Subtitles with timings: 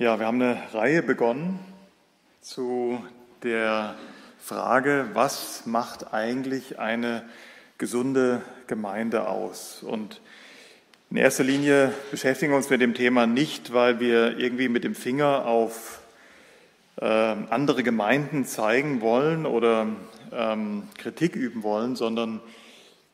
[0.00, 1.58] Ja, wir haben eine Reihe begonnen
[2.40, 3.04] zu
[3.42, 3.96] der
[4.38, 7.22] Frage, was macht eigentlich eine
[7.76, 9.82] gesunde Gemeinde aus?
[9.82, 10.22] Und
[11.10, 14.94] in erster Linie beschäftigen wir uns mit dem Thema nicht, weil wir irgendwie mit dem
[14.94, 16.00] Finger auf
[16.96, 19.86] äh, andere Gemeinden zeigen wollen oder
[20.32, 22.40] ähm, Kritik üben wollen, sondern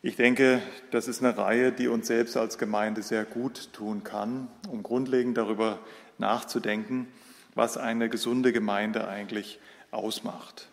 [0.02, 0.62] ich denke,
[0.92, 5.36] das ist eine Reihe, die uns selbst als Gemeinde sehr gut tun kann, um grundlegend
[5.36, 5.80] darüber
[6.18, 7.08] nachzudenken,
[7.54, 9.58] was eine gesunde Gemeinde eigentlich
[9.90, 10.68] ausmacht.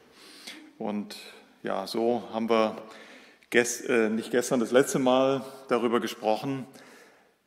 [0.78, 1.16] Und
[1.64, 2.78] ja, so haben wir
[3.50, 6.66] gest, äh, nicht gestern das letzte Mal darüber gesprochen,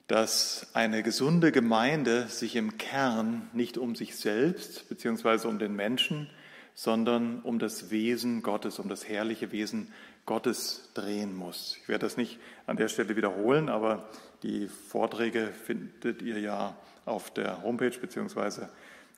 [0.07, 5.49] dass eine gesunde Gemeinde sich im Kern nicht um sich selbst bzw.
[5.49, 6.31] um den Menschen,
[6.75, 9.93] sondern um das Wesen Gottes, um das herrliche Wesen
[10.27, 11.77] Gottes drehen muss.
[11.83, 14.09] Ich werde das nicht an der Stelle wiederholen, aber
[14.43, 18.67] die Vorträge findet ihr ja auf der Homepage bzw.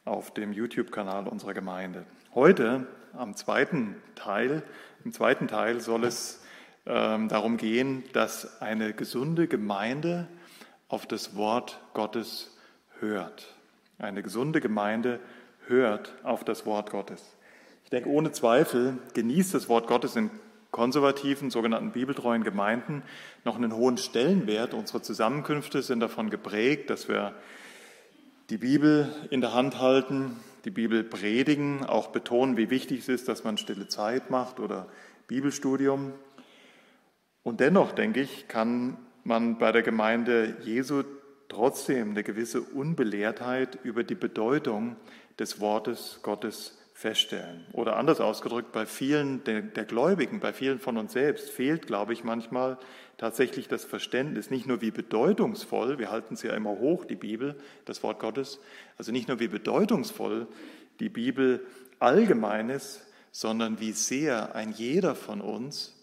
[0.05, 2.05] auf dem YouTube-Kanal unserer Gemeinde.
[2.35, 4.63] Heute, am zweiten Teil,
[5.05, 6.45] im zweiten Teil soll es
[6.87, 10.29] ähm, darum gehen, dass eine gesunde Gemeinde
[10.89, 12.57] auf das Wort Gottes
[13.01, 13.55] hört.
[13.99, 15.19] Eine gesunde Gemeinde
[15.67, 17.37] hört auf das Wort Gottes.
[17.85, 20.31] Ich denke, ohne Zweifel genießt das Wort Gottes in
[20.71, 23.03] konservativen, sogenannten bibeltreuen Gemeinden
[23.45, 24.75] noch einen hohen Stellenwert.
[24.75, 27.35] Unsere Zusammenkünfte sind davon geprägt, dass wir
[28.51, 33.29] die Bibel in der Hand halten, die Bibel predigen, auch betonen, wie wichtig es ist,
[33.29, 34.89] dass man stille Zeit macht oder
[35.27, 36.13] Bibelstudium.
[37.43, 41.03] Und dennoch, denke ich, kann man bei der Gemeinde Jesu
[41.49, 44.97] trotzdem eine gewisse Unbelehrtheit über die Bedeutung
[45.39, 47.65] des Wortes Gottes feststellen.
[47.73, 52.25] Oder anders ausgedrückt, bei vielen der, Gläubigen, bei vielen von uns selbst fehlt, glaube ich,
[52.25, 52.77] manchmal
[53.19, 57.55] tatsächlich das Verständnis, nicht nur wie bedeutungsvoll, wir halten es ja immer hoch, die Bibel,
[57.85, 58.59] das Wort Gottes,
[58.97, 60.49] also nicht nur wie bedeutungsvoll
[60.99, 61.65] die Bibel
[62.01, 65.95] allgemein ist, sondern wie sehr ein jeder von uns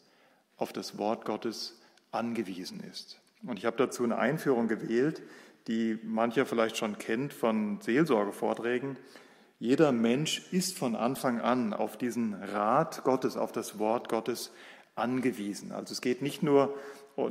[0.55, 1.77] auf das Wort Gottes
[2.11, 3.19] angewiesen ist.
[3.45, 5.21] Und ich habe dazu eine Einführung gewählt,
[5.67, 8.97] die mancher vielleicht schon kennt von Seelsorgevorträgen.
[9.59, 14.51] Jeder Mensch ist von Anfang an auf diesen Rat Gottes, auf das Wort Gottes
[14.95, 15.71] angewiesen.
[15.71, 16.75] Also es geht nicht nur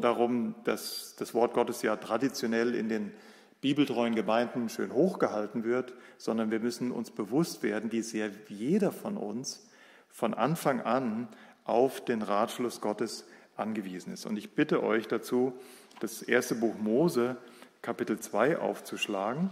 [0.00, 3.12] darum, dass das Wort Gottes ja traditionell in den
[3.60, 9.16] bibeltreuen Gemeinden schön hochgehalten wird, sondern wir müssen uns bewusst werden, wie sehr jeder von
[9.16, 9.68] uns
[10.08, 11.28] von Anfang an
[11.64, 14.26] auf den Ratschluss Gottes angewiesen ist.
[14.26, 15.52] Und ich bitte euch dazu,
[16.00, 17.36] das erste Buch Mose,
[17.82, 19.50] Kapitel 2 aufzuschlagen.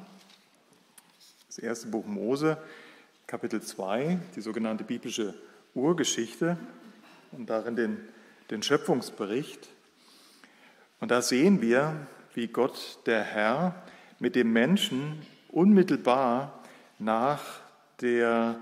[1.55, 2.57] Das erste Buch Mose,
[3.27, 5.35] Kapitel 2, die sogenannte biblische
[5.75, 6.57] Urgeschichte
[7.33, 7.99] und darin den,
[8.49, 9.69] den Schöpfungsbericht.
[10.99, 13.85] Und da sehen wir, wie Gott, der Herr,
[14.19, 16.65] mit dem Menschen unmittelbar
[16.99, 17.43] nach
[18.01, 18.59] der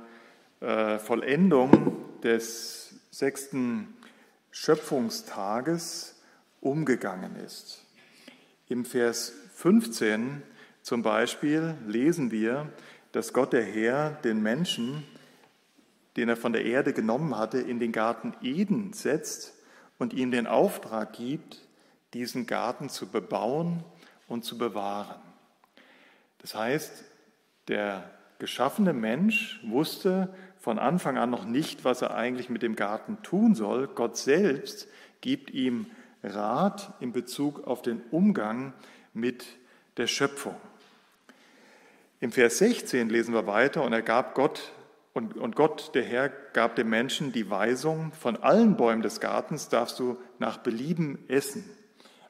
[0.59, 3.95] äh, Vollendung des sechsten
[4.51, 6.21] Schöpfungstages
[6.61, 7.85] umgegangen ist.
[8.69, 10.43] Im Vers 15
[10.83, 12.71] zum Beispiel lesen wir,
[13.13, 15.05] dass Gott der Herr den Menschen,
[16.17, 19.55] den er von der Erde genommen hatte, in den Garten Eden setzt
[19.99, 21.61] und ihm den Auftrag gibt,
[22.15, 23.85] diesen Garten zu bebauen
[24.27, 25.21] und zu bewahren.
[26.39, 27.05] Das heißt,
[27.69, 33.23] der geschaffene Mensch wusste von Anfang an noch nicht, was er eigentlich mit dem Garten
[33.23, 33.89] tun soll.
[33.89, 34.89] Gott selbst
[35.21, 35.87] gibt ihm
[36.23, 38.73] Rat in Bezug auf den Umgang
[39.15, 39.47] mit
[39.97, 40.57] der Schöpfung.
[42.23, 44.73] Im Vers 16 lesen wir weiter, und er gab Gott,
[45.15, 49.71] und, und Gott, der Herr, gab dem Menschen die Weisung, von allen Bäumen des Gartens
[49.71, 51.65] darfst du nach Belieben essen.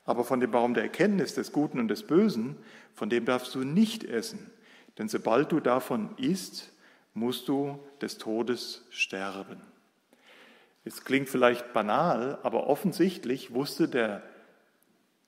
[0.04, 2.56] Aber von dem Baum der Erkenntnis des Guten und des Bösen,
[2.94, 4.50] von dem darfst du nicht essen.
[4.96, 6.72] Denn sobald du davon isst,
[7.12, 9.60] musst du des Todes sterben.
[10.84, 14.22] Es klingt vielleicht banal, aber offensichtlich wusste der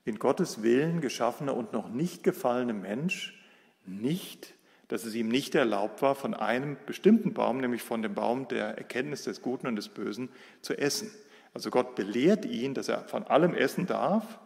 [0.05, 3.42] in Gottes Willen geschaffene und noch nicht gefallene Mensch
[3.87, 4.55] nicht,
[4.89, 8.77] dass es ihm nicht erlaubt war, von einem bestimmten Baum, nämlich von dem Baum der
[8.77, 10.29] Erkenntnis des Guten und des Bösen,
[10.61, 11.11] zu essen.
[11.55, 14.39] Also Gott belehrt ihn, dass er von allem essen darf,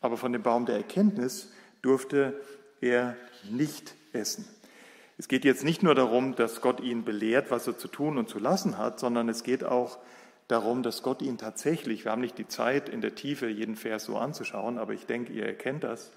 [0.00, 1.52] aber von dem Baum der Erkenntnis
[1.82, 2.40] durfte
[2.80, 3.16] er
[3.50, 4.46] nicht essen.
[5.18, 8.28] Es geht jetzt nicht nur darum, dass Gott ihn belehrt, was er zu tun und
[8.28, 9.98] zu lassen hat, sondern es geht auch
[10.46, 14.04] darum, dass Gott ihn tatsächlich, wir haben nicht die Zeit in der Tiefe jeden Vers
[14.04, 16.12] so anzuschauen, aber ich denke, ihr erkennt das,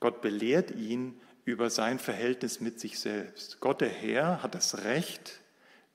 [0.00, 3.60] Gott belehrt ihn über sein Verhältnis mit sich selbst.
[3.60, 5.40] Gott der Herr hat das Recht,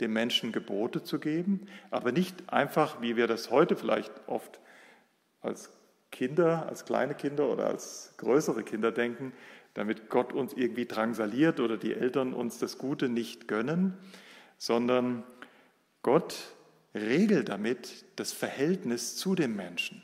[0.02, 4.60] dem Menschen Gebote zu geben, aber nicht einfach, wie wir das heute vielleicht oft
[5.42, 5.70] als
[6.12, 9.34] Kinder, als kleine Kinder oder als größere Kinder denken,
[9.74, 13.98] damit Gott uns irgendwie drangsaliert oder die Eltern uns das Gute nicht gönnen,
[14.58, 15.24] sondern
[16.02, 16.36] Gott
[16.94, 20.02] regelt damit das Verhältnis zu dem Menschen.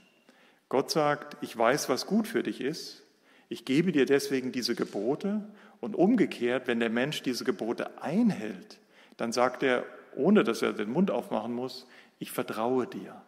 [0.68, 3.04] Gott sagt, ich weiß, was gut für dich ist,
[3.52, 5.44] ich gebe dir deswegen diese Gebote
[5.82, 8.80] und umgekehrt, wenn der Mensch diese Gebote einhält,
[9.18, 9.84] dann sagt er,
[10.16, 11.86] ohne dass er den Mund aufmachen muss,
[12.18, 13.22] ich vertraue dir.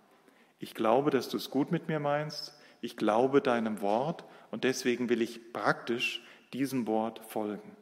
[0.59, 5.09] Ich glaube, dass du es gut mit mir meinst, ich glaube deinem Wort und deswegen
[5.09, 6.23] will ich praktisch
[6.53, 7.75] diesem Wort folgen.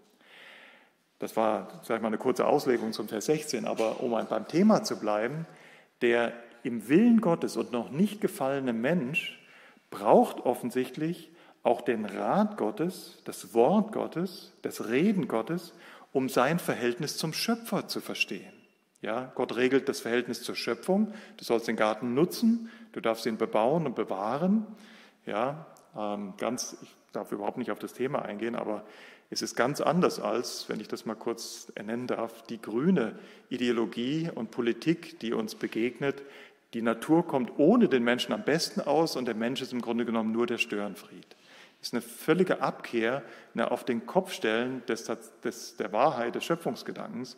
[1.20, 4.82] Das war, sag ich mal, eine kurze Auslegung zum Vers 16, aber um beim Thema
[4.82, 5.46] zu bleiben,
[6.02, 6.34] der
[6.64, 9.40] im Willen Gottes und noch nicht gefallene Mensch
[9.92, 11.32] braucht offensichtlich
[11.64, 15.74] auch den Rat Gottes, das Wort Gottes, das Reden Gottes,
[16.12, 18.54] um sein Verhältnis zum Schöpfer zu verstehen.
[19.02, 21.14] Ja, Gott regelt das Verhältnis zur Schöpfung.
[21.38, 24.68] Du sollst den Garten nutzen, du darfst ihn bebauen und bewahren.
[25.26, 25.66] Ja,
[25.98, 28.84] ähm, ganz, ich darf überhaupt nicht auf das Thema eingehen, aber
[29.30, 33.18] es ist ganz anders als, wenn ich das mal kurz ernennen darf, die grüne
[33.50, 36.22] Ideologie und Politik, die uns begegnet.
[36.74, 40.06] Die Natur kommt ohne den Menschen am besten aus und der Mensch ist im Grunde
[40.06, 41.31] genommen nur der Störenfried.
[41.82, 43.24] Ist eine völlige Abkehr,
[43.54, 45.12] eine auf den Kopf stellen des,
[45.44, 47.38] des, der Wahrheit, des Schöpfungsgedankens.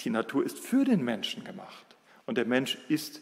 [0.00, 3.20] Die Natur ist für den Menschen gemacht und der Mensch ist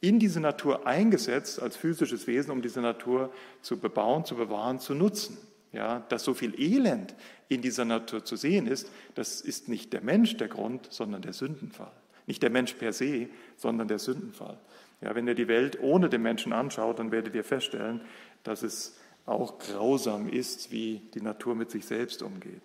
[0.00, 3.32] in diese Natur eingesetzt als physisches Wesen, um diese Natur
[3.62, 5.38] zu bebauen, zu bewahren, zu nutzen.
[5.72, 7.14] Ja, dass so viel Elend
[7.48, 11.32] in dieser Natur zu sehen ist, das ist nicht der Mensch der Grund, sondern der
[11.32, 11.92] Sündenfall.
[12.26, 14.58] Nicht der Mensch per se, sondern der Sündenfall.
[15.00, 18.02] Ja, wenn ihr die Welt ohne den Menschen anschaut, dann werdet ihr feststellen,
[18.42, 22.62] dass es auch grausam ist, wie die Natur mit sich selbst umgeht.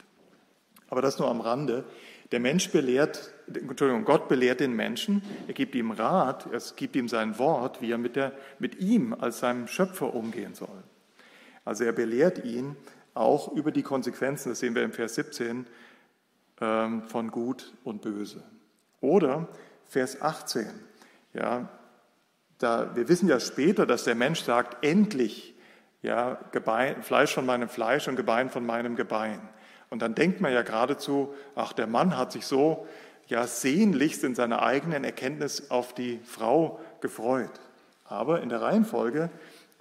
[0.90, 1.86] Aber das nur am Rande.
[2.32, 7.08] Der Mensch belehrt, Entschuldigung, Gott belehrt den Menschen, er gibt ihm Rat, er gibt ihm
[7.08, 10.84] sein Wort, wie er mit, der, mit ihm als seinem Schöpfer umgehen soll.
[11.64, 12.76] Also er belehrt ihn
[13.14, 15.68] auch über die Konsequenzen, das sehen wir im Vers 17,
[16.60, 18.44] ähm, von Gut und Böse.
[19.00, 19.48] Oder
[19.86, 20.68] Vers 18,
[21.34, 21.70] ja,
[22.58, 25.56] da, wir wissen ja später, dass der Mensch sagt, endlich,
[26.02, 29.42] ja, Gebein, Fleisch von meinem Fleisch und Gebein von meinem Gebein.
[29.90, 32.88] Und dann denkt man ja geradezu, ach, der Mann hat sich so
[33.28, 37.52] ja sehnlichst in seiner eigenen Erkenntnis auf die Frau gefreut.
[38.06, 39.30] Aber in der Reihenfolge,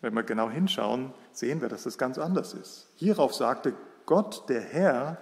[0.00, 2.88] wenn wir genau hinschauen, sehen wir, dass das ganz anders ist.
[2.96, 3.74] Hierauf sagte
[4.04, 5.18] Gott, der Herr,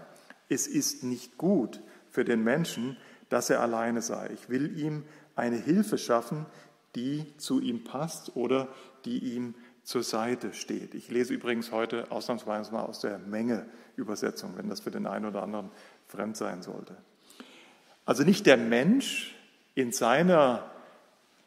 [0.48, 1.80] es ist nicht gut
[2.10, 2.96] für den Menschen,
[3.28, 4.30] dass er alleine sei.
[4.34, 5.04] Ich will ihm
[5.36, 6.46] eine Hilfe schaffen,
[6.94, 8.68] die zu ihm passt oder
[9.04, 9.54] die ihm
[9.84, 10.94] zur Seite steht.
[10.94, 15.42] Ich lese übrigens heute ausnahmsweise mal aus der Menge-Übersetzung, wenn das für den einen oder
[15.42, 15.70] anderen
[16.06, 16.96] fremd sein sollte.
[18.04, 19.34] Also nicht der Mensch
[19.74, 20.70] in seiner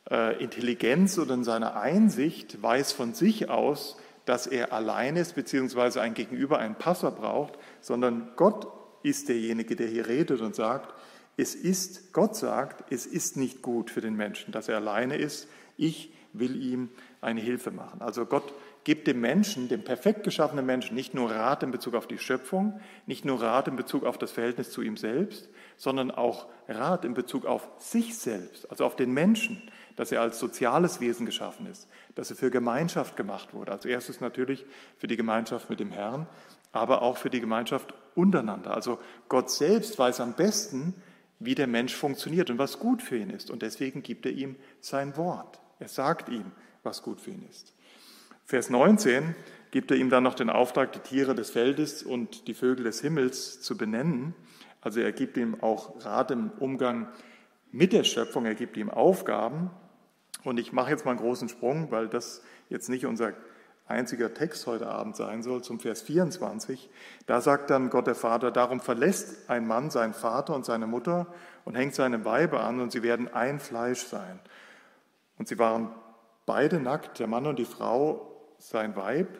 [0.09, 6.01] äh, Intelligenz oder in seiner Einsicht weiß von sich aus, dass er allein ist, beziehungsweise
[6.01, 8.67] ein Gegenüber, einen Passer braucht, sondern Gott
[9.03, 10.93] ist derjenige, der hier redet und sagt,
[11.37, 15.47] es ist, Gott sagt, es ist nicht gut für den Menschen, dass er alleine ist.
[15.77, 16.89] Ich will ihm
[17.21, 18.01] eine Hilfe machen.
[18.01, 18.53] Also Gott
[18.83, 22.79] gibt dem Menschen, dem perfekt geschaffenen Menschen, nicht nur Rat in Bezug auf die Schöpfung,
[23.05, 27.13] nicht nur Rat in Bezug auf das Verhältnis zu ihm selbst, sondern auch Rat in
[27.13, 29.61] Bezug auf sich selbst, also auf den Menschen,
[29.95, 33.71] dass er als soziales Wesen geschaffen ist, dass er für Gemeinschaft gemacht wurde.
[33.71, 34.65] Als erstes natürlich
[34.97, 36.27] für die Gemeinschaft mit dem Herrn,
[36.71, 38.73] aber auch für die Gemeinschaft untereinander.
[38.73, 40.93] Also Gott selbst weiß am besten,
[41.39, 43.51] wie der Mensch funktioniert und was gut für ihn ist.
[43.51, 45.59] Und deswegen gibt er ihm sein Wort.
[45.79, 46.51] Er sagt ihm,
[46.87, 47.73] was gut für ihn ist.
[48.45, 49.35] Vers 19
[49.71, 53.01] gibt er ihm dann noch den Auftrag, die Tiere des Feldes und die Vögel des
[53.01, 54.33] Himmels zu benennen.
[54.81, 57.09] Also er gibt ihm auch Rat im Umgang
[57.71, 59.69] mit der Schöpfung, er gibt ihm Aufgaben.
[60.43, 63.33] Und ich mache jetzt mal einen großen Sprung, weil das jetzt nicht unser
[63.85, 66.89] einziger Text heute Abend sein soll, zum Vers 24.
[67.25, 71.27] Da sagt dann Gott der Vater, darum verlässt ein Mann seinen Vater und seine Mutter
[71.65, 74.39] und hängt seine Weibe an und sie werden ein Fleisch sein.
[75.37, 75.89] Und sie waren
[76.47, 79.39] beide nackt, der Mann und die Frau, sein Weib,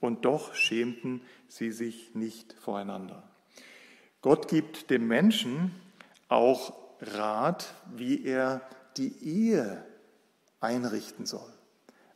[0.00, 3.22] und doch schämten sie sich nicht voreinander.
[4.22, 5.72] Gott gibt dem Menschen
[6.28, 8.62] auch Rat, wie er
[8.96, 9.84] die Ehe
[10.60, 11.52] einrichten soll.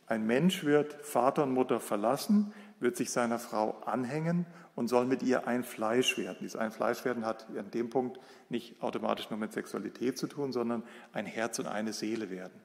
[0.07, 5.23] Ein Mensch wird Vater und Mutter verlassen, wird sich seiner Frau anhängen und soll mit
[5.23, 6.37] ihr ein Fleisch werden.
[6.41, 10.51] Dieses ein Fleisch werden hat an dem Punkt nicht automatisch nur mit Sexualität zu tun,
[10.51, 12.59] sondern ein Herz und eine Seele werden.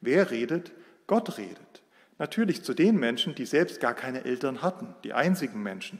[0.00, 0.72] Wer redet?
[1.06, 1.82] Gott redet.
[2.18, 5.98] Natürlich zu den Menschen, die selbst gar keine Eltern hatten, die einzigen Menschen,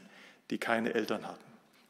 [0.49, 1.43] die keine Eltern hatten,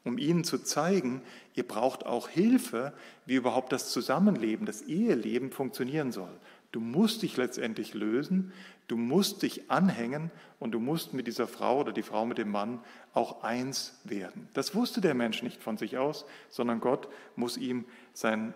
[0.04, 1.22] um ihnen zu zeigen,
[1.54, 2.92] ihr braucht auch Hilfe,
[3.24, 6.32] wie überhaupt das Zusammenleben, das Eheleben funktionieren soll.
[6.72, 8.52] Du musst dich letztendlich lösen,
[8.88, 12.50] du musst dich anhängen und du musst mit dieser Frau oder die Frau mit dem
[12.50, 12.80] Mann
[13.14, 14.48] auch eins werden.
[14.52, 18.52] Das wusste der Mensch nicht von sich aus, sondern Gott muss ihm sein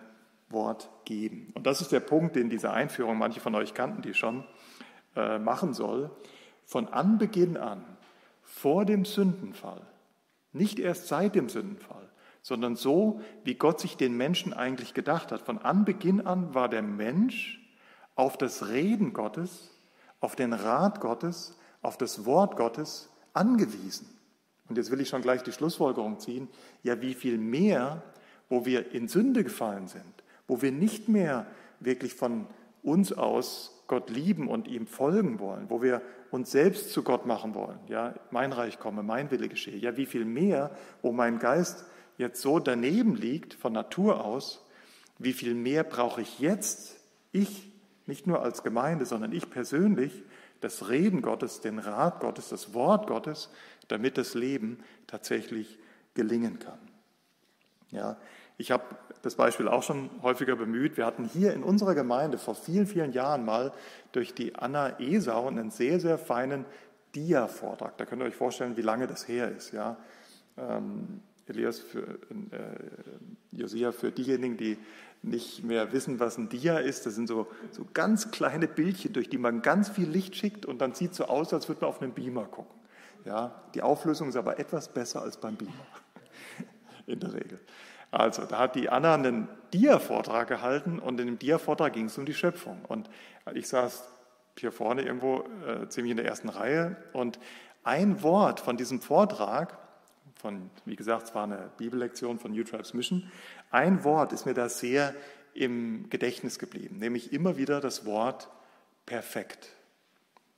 [0.51, 1.51] Wort geben.
[1.55, 4.43] Und das ist der Punkt, den diese Einführung, manche von euch kannten die schon,
[5.15, 6.11] äh, machen soll.
[6.65, 7.83] Von Anbeginn an,
[8.43, 9.81] vor dem Sündenfall,
[10.53, 12.09] nicht erst seit dem Sündenfall,
[12.41, 15.41] sondern so, wie Gott sich den Menschen eigentlich gedacht hat.
[15.41, 17.59] Von Anbeginn an war der Mensch
[18.15, 19.71] auf das Reden Gottes,
[20.19, 24.07] auf den Rat Gottes, auf das Wort Gottes angewiesen.
[24.69, 26.47] Und jetzt will ich schon gleich die Schlussfolgerung ziehen,
[26.83, 28.03] ja wie viel mehr,
[28.49, 30.20] wo wir in Sünde gefallen sind,
[30.51, 31.47] wo wir nicht mehr
[31.79, 32.45] wirklich von
[32.83, 37.55] uns aus Gott lieben und ihm folgen wollen, wo wir uns selbst zu Gott machen
[37.55, 41.85] wollen, ja, mein Reich komme, mein Wille geschehe, ja, wie viel mehr, wo mein Geist
[42.17, 44.67] jetzt so daneben liegt von Natur aus,
[45.19, 46.97] wie viel mehr brauche ich jetzt,
[47.31, 47.71] ich
[48.05, 50.25] nicht nur als Gemeinde, sondern ich persönlich,
[50.59, 53.49] das Reden Gottes, den Rat Gottes, das Wort Gottes,
[53.87, 55.79] damit das Leben tatsächlich
[56.13, 56.79] gelingen kann.
[57.89, 58.17] Ja,
[58.57, 58.83] ich habe
[59.21, 60.97] das Beispiel auch schon häufiger bemüht.
[60.97, 63.71] Wir hatten hier in unserer Gemeinde vor vielen, vielen Jahren mal
[64.11, 66.65] durch die Anna Esau einen sehr, sehr feinen
[67.13, 67.97] Dia-Vortrag.
[67.97, 69.73] Da könnt ihr euch vorstellen, wie lange das her ist.
[69.73, 69.97] Ja.
[70.57, 72.17] Ähm, Elias, für, äh,
[73.51, 74.77] Josia, für diejenigen, die
[75.23, 77.05] nicht mehr wissen, was ein Dia ist.
[77.05, 80.79] Das sind so, so ganz kleine Bildchen, durch die man ganz viel Licht schickt und
[80.79, 82.79] dann sieht es so aus, als würde man auf einen Beamer gucken.
[83.25, 85.73] Ja, die Auflösung ist aber etwas besser als beim Beamer,
[87.05, 87.59] in der Regel.
[88.11, 92.25] Also, da hat die Anna einen Dia-Vortrag gehalten und in dem Dia-Vortrag ging es um
[92.25, 92.83] die Schöpfung.
[92.85, 93.09] Und
[93.53, 94.07] ich saß
[94.57, 97.39] hier vorne irgendwo äh, ziemlich in der ersten Reihe und
[97.83, 99.77] ein Wort von diesem Vortrag,
[100.35, 103.31] von, wie gesagt, es war eine Bibellektion von New Tribes Mission,
[103.71, 105.15] ein Wort ist mir da sehr
[105.53, 108.49] im Gedächtnis geblieben, nämlich immer wieder das Wort
[109.05, 109.69] perfekt.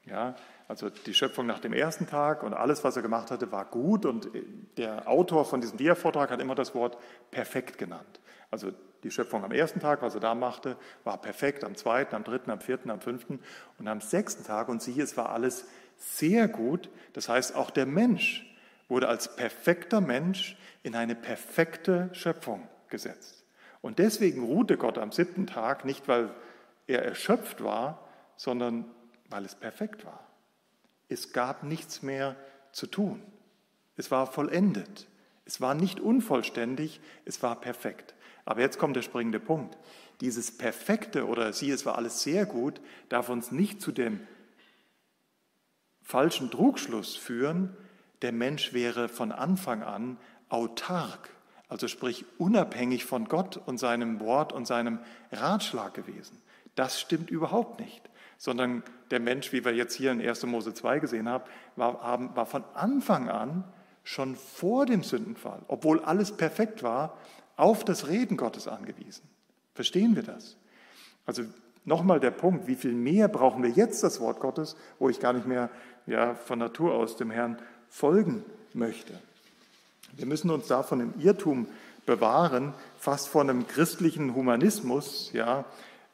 [0.05, 0.36] Ja,
[0.67, 4.05] also die Schöpfung nach dem ersten Tag und alles, was er gemacht hatte, war gut.
[4.05, 4.29] Und
[4.77, 6.98] der Autor von diesem Dia-Vortrag hat immer das Wort
[7.32, 8.20] perfekt genannt.
[8.50, 8.72] Also
[9.03, 12.50] die Schöpfung am ersten Tag, was er da machte, war perfekt, am zweiten, am dritten,
[12.50, 13.39] am vierten, am fünften
[13.77, 14.70] und am sechsten Tag.
[14.70, 15.65] Und siehe, es war alles
[15.98, 16.89] sehr gut.
[17.13, 18.50] Das heißt, auch der Mensch
[18.88, 23.43] wurde als perfekter Mensch in eine perfekte Schöpfung gesetzt.
[23.82, 26.29] Und deswegen ruhte Gott am siebten Tag, nicht weil
[26.88, 28.86] er erschöpft war, sondern
[29.29, 30.32] weil es perfekt war.
[31.10, 32.36] Es gab nichts mehr
[32.72, 33.22] zu tun.
[33.95, 35.07] Es war vollendet.
[35.45, 38.15] Es war nicht unvollständig, es war perfekt.
[38.45, 39.77] Aber jetzt kommt der springende Punkt.
[40.22, 44.25] Dieses Perfekte oder sie, es war alles sehr gut, darf uns nicht zu dem
[46.01, 47.75] falschen Trugschluss führen,
[48.22, 50.17] der Mensch wäre von Anfang an
[50.50, 51.29] autark
[51.74, 55.00] also sprich unabhängig von Gott und seinem Wort und seinem
[55.31, 56.39] Ratschlag gewesen.
[56.75, 58.12] Das stimmt überhaupt nicht,
[58.43, 60.45] sondern der Mensch, wie wir jetzt hier in 1.
[60.47, 61.45] Mose 2 gesehen haben,
[61.77, 63.63] war, war von Anfang an
[64.03, 67.17] schon vor dem Sündenfall, obwohl alles perfekt war,
[67.55, 69.23] auf das Reden Gottes angewiesen.
[69.75, 70.57] Verstehen wir das?
[71.25, 71.43] Also
[71.85, 75.31] nochmal der Punkt, wie viel mehr brauchen wir jetzt das Wort Gottes, wo ich gar
[75.31, 75.69] nicht mehr
[76.05, 77.57] ja, von Natur aus dem Herrn
[77.88, 79.17] folgen möchte.
[80.17, 81.65] Wir müssen uns davon im Irrtum
[82.05, 85.31] bewahren, fast von einem christlichen Humanismus.
[85.31, 85.63] Ja,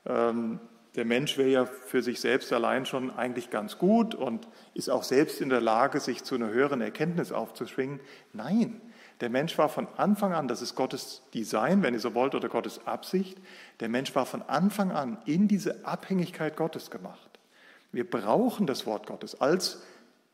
[0.05, 0.59] ähm,
[0.95, 5.03] der Mensch wäre ja für sich selbst allein schon eigentlich ganz gut und ist auch
[5.03, 7.99] selbst in der Lage, sich zu einer höheren Erkenntnis aufzuschwingen.
[8.33, 8.81] Nein,
[9.21, 12.49] der Mensch war von Anfang an, das ist Gottes Design, wenn ihr so wollt, oder
[12.49, 13.37] Gottes Absicht,
[13.81, 17.39] der Mensch war von Anfang an in diese Abhängigkeit Gottes gemacht.
[17.91, 19.81] Wir brauchen das Wort Gottes als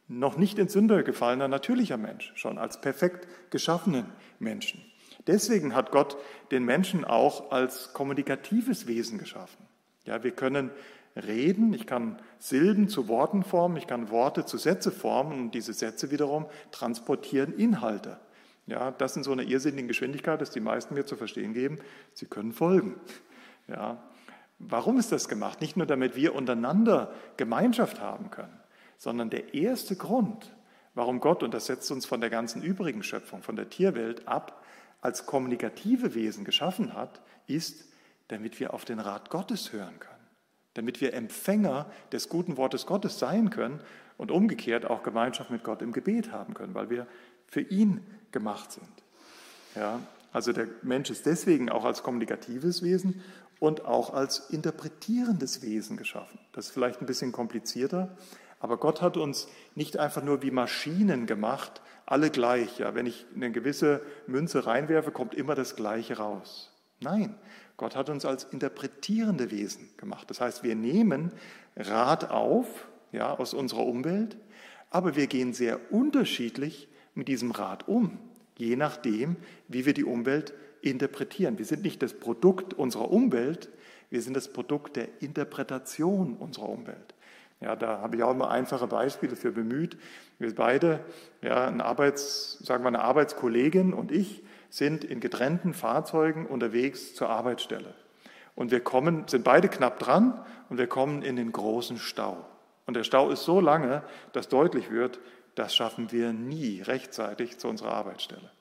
[0.08, 4.06] noch nicht in Sünde gefallener natürlicher Mensch, schon als perfekt geschaffenen
[4.40, 4.84] Menschen.
[5.26, 6.18] Deswegen hat Gott
[6.52, 9.66] den Menschen auch als kommunikatives Wesen geschaffen.
[10.06, 10.72] Ja, wir können
[11.16, 15.74] reden, ich kann Silben zu Worten formen, ich kann Worte zu Sätze formen und diese
[15.74, 18.20] Sätze wiederum transportieren Inhalte.
[18.68, 21.80] Ja, das in so einer irrsinnigen Geschwindigkeit, dass die meisten mir zu verstehen geben,
[22.14, 22.96] sie können folgen.
[23.68, 24.02] Ja,
[24.60, 25.62] warum ist das gemacht?
[25.62, 28.60] Nicht nur, damit wir untereinander Gemeinschaft haben können,
[28.98, 30.52] sondern der erste Grund,
[30.96, 34.64] warum Gott, und das setzt uns von der ganzen übrigen Schöpfung, von der Tierwelt ab,
[35.02, 37.86] als kommunikative Wesen geschaffen hat, ist,
[38.28, 40.28] damit wir auf den Rat Gottes hören können,
[40.74, 43.80] damit wir Empfänger des guten Wortes Gottes sein können
[44.18, 47.08] und umgekehrt auch Gemeinschaft mit Gott im Gebet haben können, weil wir
[47.48, 48.88] für ihn gemacht sind.
[49.76, 50.00] Ja,
[50.32, 53.24] also der Mensch ist deswegen auch als kommunikatives Wesen
[53.60, 56.40] und auch als interpretierendes Wesen geschaffen.
[56.54, 58.16] Das ist vielleicht ein bisschen komplizierter,
[58.60, 62.80] aber Gott hat uns nicht einfach nur wie Maschinen gemacht, alle gleich.
[62.80, 66.72] Ja, wenn ich eine gewisse Münze reinwerfe, kommt immer das Gleiche raus.
[67.00, 67.36] Nein,
[67.78, 70.30] Gott hat uns als interpretierende Wesen gemacht.
[70.30, 71.32] Das heißt, wir nehmen
[71.76, 72.68] Rat auf
[73.12, 74.38] ja, aus unserer Umwelt,
[74.90, 78.18] aber wir gehen sehr unterschiedlich mit diesem Rat um,
[78.58, 81.58] je nachdem, wie wir die Umwelt interpretieren.
[81.58, 83.70] Wir sind nicht das Produkt unserer Umwelt,
[84.10, 87.16] wir sind das Produkt der Interpretation unserer Umwelt.
[87.62, 89.98] Ja, da habe ich auch immer einfache Beispiele für bemüht.
[90.40, 91.00] Wir beide,
[91.42, 94.44] ja, eine Arbeits, sagen wir eine Arbeitskollegin und ich,
[94.76, 97.94] sind in getrennten Fahrzeugen unterwegs zur Arbeitsstelle.
[98.56, 102.46] Und wir kommen, sind beide knapp dran und wir kommen in den großen Stau.
[102.86, 104.04] Und der Stau ist so lange,
[104.34, 105.22] dass deutlich wird,
[105.56, 108.52] das schaffen wir nie rechtzeitig zu unserer Arbeitsstelle.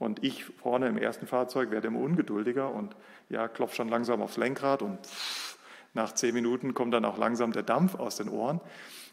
[0.00, 2.96] Und ich vorne im ersten Fahrzeug werde immer ungeduldiger und
[3.28, 4.98] ja, klopfe schon langsam aufs Lenkrad und
[5.94, 8.60] nach zehn Minuten kommt dann auch langsam der Dampf aus den Ohren.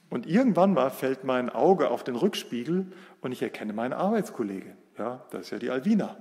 [0.09, 2.91] Und irgendwann mal fällt mein Auge auf den Rückspiegel
[3.21, 4.75] und ich erkenne meine Arbeitskollegin.
[4.97, 6.17] Ja, das ist ja die Alvina.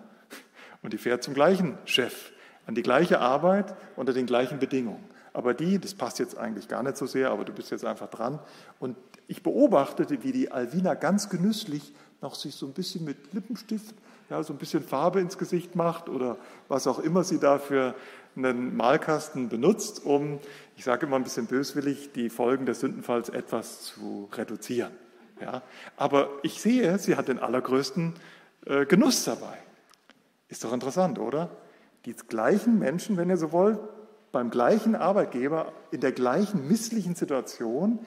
[0.82, 2.32] Und die fährt zum gleichen Chef,
[2.66, 5.04] an die gleiche Arbeit unter den gleichen Bedingungen.
[5.32, 8.08] Aber die, das passt jetzt eigentlich gar nicht so sehr, aber du bist jetzt einfach
[8.08, 8.40] dran.
[8.78, 13.94] Und ich beobachtete, wie die Alvina ganz genüsslich noch sich so ein bisschen mit Lippenstift,
[14.30, 16.36] ja, so ein bisschen Farbe ins Gesicht macht oder
[16.68, 17.94] was auch immer sie da für
[18.36, 20.38] einen Malkasten benutzt, um,
[20.76, 24.92] ich sage immer ein bisschen böswillig, die Folgen des Sündenfalls etwas zu reduzieren.
[25.40, 25.62] Ja,
[25.96, 28.14] aber ich sehe, sie hat den allergrößten
[28.66, 29.56] äh, Genuss dabei.
[30.48, 31.50] Ist doch interessant, oder?
[32.04, 33.78] Die gleichen Menschen, wenn ihr so wollt,
[34.32, 38.00] beim gleichen Arbeitgeber, in der gleichen misslichen Situation,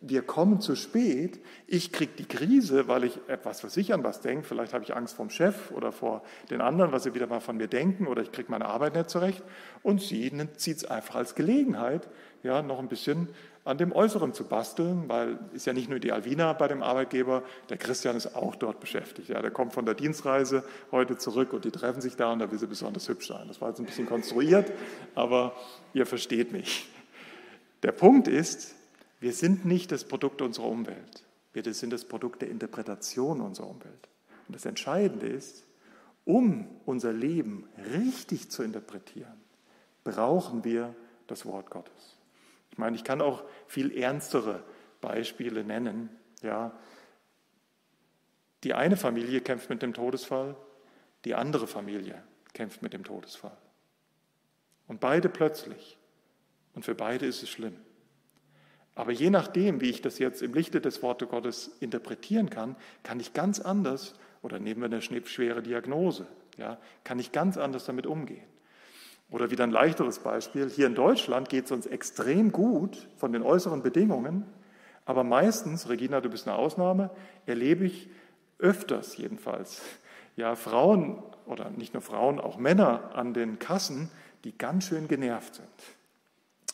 [0.00, 4.20] wir kommen zu spät, ich kriege die Krise, weil ich etwas für sich an was
[4.20, 7.40] denke, vielleicht habe ich Angst vom Chef oder vor den anderen, was sie wieder mal
[7.40, 9.42] von mir denken, oder ich kriege meine Arbeit nicht zurecht,
[9.82, 12.08] und sie zieht es einfach als Gelegenheit,
[12.44, 13.28] ja, noch ein bisschen
[13.68, 17.42] an dem Äußeren zu basteln, weil ist ja nicht nur die Alvina bei dem Arbeitgeber,
[17.68, 19.28] der Christian ist auch dort beschäftigt.
[19.28, 22.50] Ja, der kommt von der Dienstreise heute zurück und die treffen sich da und da
[22.50, 23.46] will sie besonders hübsch sein.
[23.46, 24.72] Das war jetzt ein bisschen konstruiert,
[25.14, 25.54] aber
[25.92, 26.88] ihr versteht mich.
[27.82, 28.74] Der Punkt ist,
[29.20, 31.24] wir sind nicht das Produkt unserer Umwelt.
[31.52, 34.08] Wir sind das Produkt der Interpretation unserer Umwelt.
[34.46, 35.66] Und das Entscheidende ist,
[36.24, 39.42] um unser Leben richtig zu interpretieren,
[40.04, 40.94] brauchen wir
[41.26, 42.17] das Wort Gottes.
[42.78, 44.62] Ich meine, ich kann auch viel ernstere
[45.00, 46.10] Beispiele nennen.
[46.42, 46.78] Ja,
[48.62, 50.54] die eine Familie kämpft mit dem Todesfall,
[51.24, 52.22] die andere Familie
[52.54, 53.56] kämpft mit dem Todesfall.
[54.86, 55.98] Und beide plötzlich.
[56.72, 57.74] Und für beide ist es schlimm.
[58.94, 63.18] Aber je nachdem, wie ich das jetzt im Lichte des Wortes Gottes interpretieren kann, kann
[63.18, 68.06] ich ganz anders, oder nehmen wir eine schwere Diagnose, ja, kann ich ganz anders damit
[68.06, 68.46] umgehen.
[69.30, 70.70] Oder wieder ein leichteres Beispiel.
[70.70, 74.46] Hier in Deutschland geht es uns extrem gut von den äußeren Bedingungen,
[75.04, 77.10] aber meistens, Regina, du bist eine Ausnahme,
[77.46, 78.10] erlebe ich
[78.58, 79.80] öfters jedenfalls,
[80.36, 84.10] ja, Frauen oder nicht nur Frauen, auch Männer an den Kassen,
[84.44, 85.68] die ganz schön genervt sind.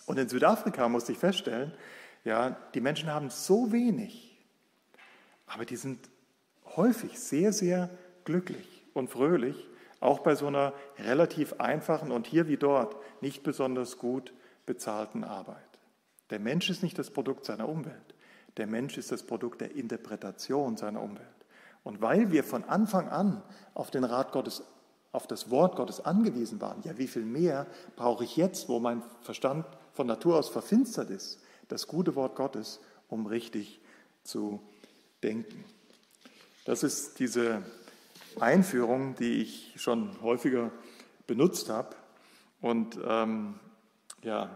[0.07, 1.73] Und in Südafrika musste ich feststellen,
[2.25, 4.37] ja, die Menschen haben so wenig,
[5.47, 6.09] aber die sind
[6.77, 7.91] häufig sehr, sehr
[8.25, 9.69] glücklich und fröhlich,
[10.05, 14.35] auch bei so einer relativ einfachen und hier wie dort nicht besonders gut
[14.67, 15.57] bezahlten Arbeit.
[16.31, 18.15] Der Mensch ist nicht das Produkt seiner Umwelt.
[18.59, 21.27] Der Mensch ist das Produkt der Interpretation seiner Umwelt.
[21.83, 24.63] Und weil wir von Anfang an auf den Rat Gottes,
[25.13, 29.03] auf das Wort Gottes angewiesen waren, ja, wie viel mehr brauche ich jetzt, wo mein
[29.23, 33.81] Verstand von Natur aus verfinstert ist, das gute Wort Gottes, um richtig
[34.23, 34.61] zu
[35.23, 35.65] denken.
[36.67, 37.63] Das ist diese
[38.41, 40.71] Einführung, die ich schon häufiger
[41.27, 41.97] benutzt habe.
[42.61, 43.59] Und ähm,
[44.23, 44.51] ja,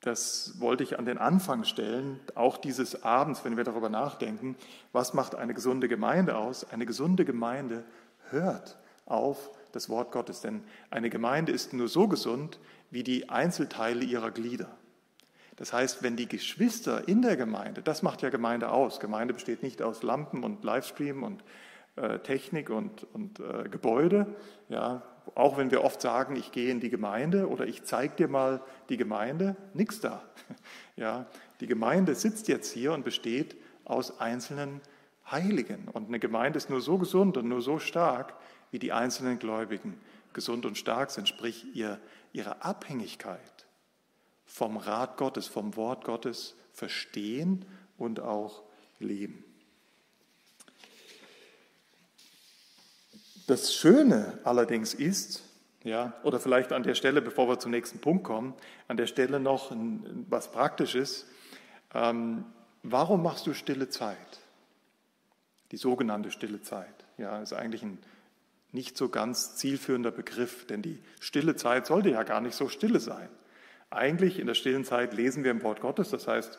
[0.00, 4.56] das wollte ich an den Anfang stellen, auch dieses Abends, wenn wir darüber nachdenken,
[4.90, 6.64] was macht eine gesunde Gemeinde aus?
[6.64, 7.84] Eine gesunde Gemeinde
[8.30, 8.76] hört
[9.06, 12.58] auf das Wort Gottes, denn eine Gemeinde ist nur so gesund
[12.90, 14.68] wie die Einzelteile ihrer Glieder.
[15.56, 19.62] Das heißt, wenn die Geschwister in der Gemeinde, das macht ja Gemeinde aus, Gemeinde besteht
[19.62, 21.44] nicht aus Lampen und Livestream und
[21.96, 24.34] äh, Technik und, und äh, Gebäude,
[24.68, 25.02] ja,
[25.34, 28.60] auch wenn wir oft sagen, ich gehe in die Gemeinde oder ich zeige dir mal
[28.88, 30.22] die Gemeinde, nichts da.
[30.96, 31.26] Ja,
[31.60, 34.80] die Gemeinde sitzt jetzt hier und besteht aus einzelnen
[35.30, 35.88] Heiligen.
[35.88, 38.34] Und eine Gemeinde ist nur so gesund und nur so stark,
[38.70, 39.98] wie die einzelnen Gläubigen
[40.34, 41.98] gesund und stark sind, sprich ihr,
[42.32, 43.66] ihre Abhängigkeit
[44.44, 47.64] vom Rat Gottes, vom Wort Gottes verstehen
[47.96, 48.62] und auch
[48.98, 49.44] leben.
[53.46, 55.42] Das Schöne allerdings ist,
[55.84, 58.54] ja, oder vielleicht an der Stelle, bevor wir zum nächsten Punkt kommen,
[58.88, 59.72] an der Stelle noch
[60.28, 61.26] was Praktisches.
[61.92, 62.44] Ähm,
[62.82, 64.16] warum machst du stille Zeit?
[65.72, 66.94] Die sogenannte stille Zeit.
[67.18, 67.98] Ja, ist eigentlich ein
[68.72, 73.00] nicht so ganz zielführender Begriff, denn die stille Zeit sollte ja gar nicht so stille
[73.00, 73.28] sein.
[73.90, 76.58] Eigentlich in der stillen Zeit lesen wir im Wort Gottes, das heißt,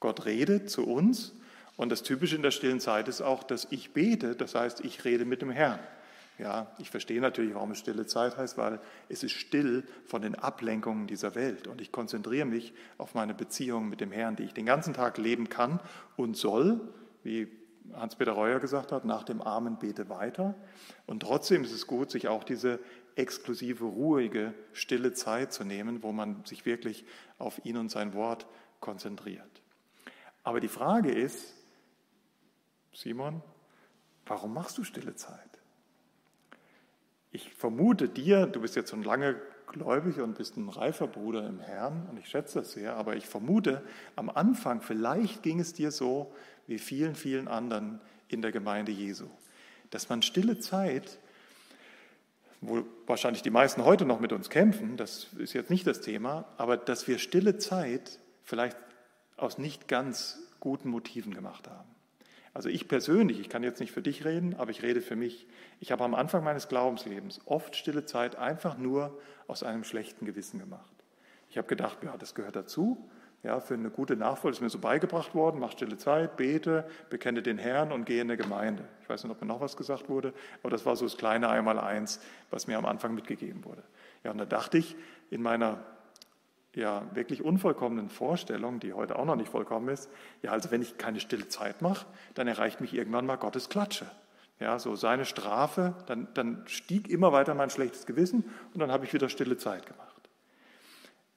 [0.00, 1.34] Gott redet zu uns
[1.76, 5.04] und das Typische in der stillen Zeit ist auch, dass ich bete, das heißt, ich
[5.04, 5.80] rede mit dem Herrn.
[6.38, 10.34] Ja, ich verstehe natürlich, warum es stille Zeit heißt, weil es ist still von den
[10.34, 14.52] Ablenkungen dieser Welt und ich konzentriere mich auf meine Beziehung mit dem Herrn, die ich
[14.52, 15.78] den ganzen Tag leben kann
[16.16, 16.80] und soll,
[17.22, 17.48] wie
[17.92, 20.54] Hans-Peter Reuer gesagt hat, nach dem Amen bete weiter.
[21.06, 22.80] Und trotzdem ist es gut, sich auch diese
[23.14, 27.04] exklusive, ruhige, stille Zeit zu nehmen, wo man sich wirklich
[27.38, 28.46] auf ihn und sein Wort
[28.80, 29.62] konzentriert.
[30.42, 31.54] Aber die Frage ist,
[32.94, 33.42] Simon,
[34.26, 35.40] warum machst du stille Zeit?
[37.32, 41.58] Ich vermute dir, du bist jetzt schon lange gläubig und bist ein reifer Bruder im
[41.58, 43.82] Herrn und ich schätze das sehr, aber ich vermute,
[44.14, 46.32] am Anfang, vielleicht ging es dir so
[46.68, 49.26] wie vielen, vielen anderen in der Gemeinde Jesu,
[49.90, 51.18] dass man stille Zeit,
[52.60, 56.44] wo wahrscheinlich die meisten heute noch mit uns kämpfen, das ist jetzt nicht das Thema,
[56.56, 58.76] aber dass wir stille Zeit vielleicht
[59.36, 61.93] aus nicht ganz guten Motiven gemacht haben.
[62.54, 65.48] Also ich persönlich, ich kann jetzt nicht für dich reden, aber ich rede für mich.
[65.80, 70.60] Ich habe am Anfang meines Glaubenslebens oft stille Zeit einfach nur aus einem schlechten Gewissen
[70.60, 70.94] gemacht.
[71.50, 73.10] Ich habe gedacht, ja, das gehört dazu.
[73.42, 77.42] Ja, für eine gute Nachfolge ist mir so beigebracht worden, mach stille Zeit, bete, bekenne
[77.42, 78.84] den Herrn und gehe in eine Gemeinde.
[79.02, 81.50] Ich weiß nicht, ob mir noch was gesagt wurde, aber das war so das kleine
[81.50, 83.82] Einmaleins, was mir am Anfang mitgegeben wurde.
[84.22, 84.96] Ja, und da dachte ich
[85.28, 85.84] in meiner
[86.76, 90.10] ja wirklich unvollkommenen Vorstellung, die heute auch noch nicht vollkommen ist,
[90.42, 94.06] ja, also wenn ich keine stille Zeit mache, dann erreicht mich irgendwann mal Gottes Klatsche.
[94.60, 99.04] Ja, so seine Strafe, dann, dann stieg immer weiter mein schlechtes Gewissen und dann habe
[99.04, 100.14] ich wieder stille Zeit gemacht.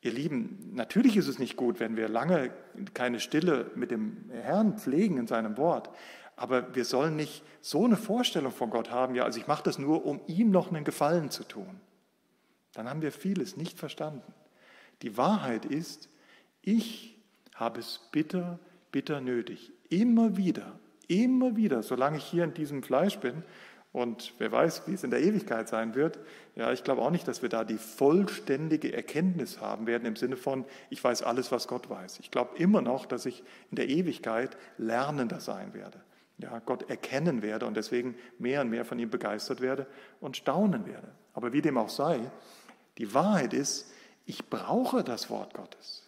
[0.02, 2.52] Ihr Lieben, natürlich ist es nicht gut, wenn wir lange
[2.94, 5.90] keine Stille mit dem Herrn pflegen in seinem Wort,
[6.36, 9.80] aber wir sollen nicht so eine Vorstellung von Gott haben, ja, also ich mache das
[9.80, 11.82] nur, um ihm noch einen Gefallen zu tun.
[12.74, 14.34] Dann haben wir vieles nicht verstanden.
[15.02, 16.10] Die Wahrheit ist,
[16.62, 17.18] ich
[17.56, 18.60] habe es bitter,
[18.92, 19.72] bitter nötig.
[19.90, 23.44] Immer wieder, immer wieder, solange ich hier in diesem Fleisch bin
[23.94, 26.20] und wer weiß, wie es in der Ewigkeit sein wird.
[26.56, 30.36] Ja, ich glaube auch nicht, dass wir da die vollständige Erkenntnis haben werden im Sinne
[30.36, 32.20] von, ich weiß alles, was Gott weiß.
[32.20, 36.02] Ich glaube immer noch, dass ich in der Ewigkeit lernender sein werde.
[36.38, 39.88] Ja, Gott erkennen werde und deswegen mehr und mehr von ihm begeistert werde
[40.20, 41.08] und staunen werde.
[41.34, 42.20] Aber wie dem auch sei,
[43.00, 43.92] die Wahrheit ist,
[44.28, 46.04] ich brauche das Wort Gottes.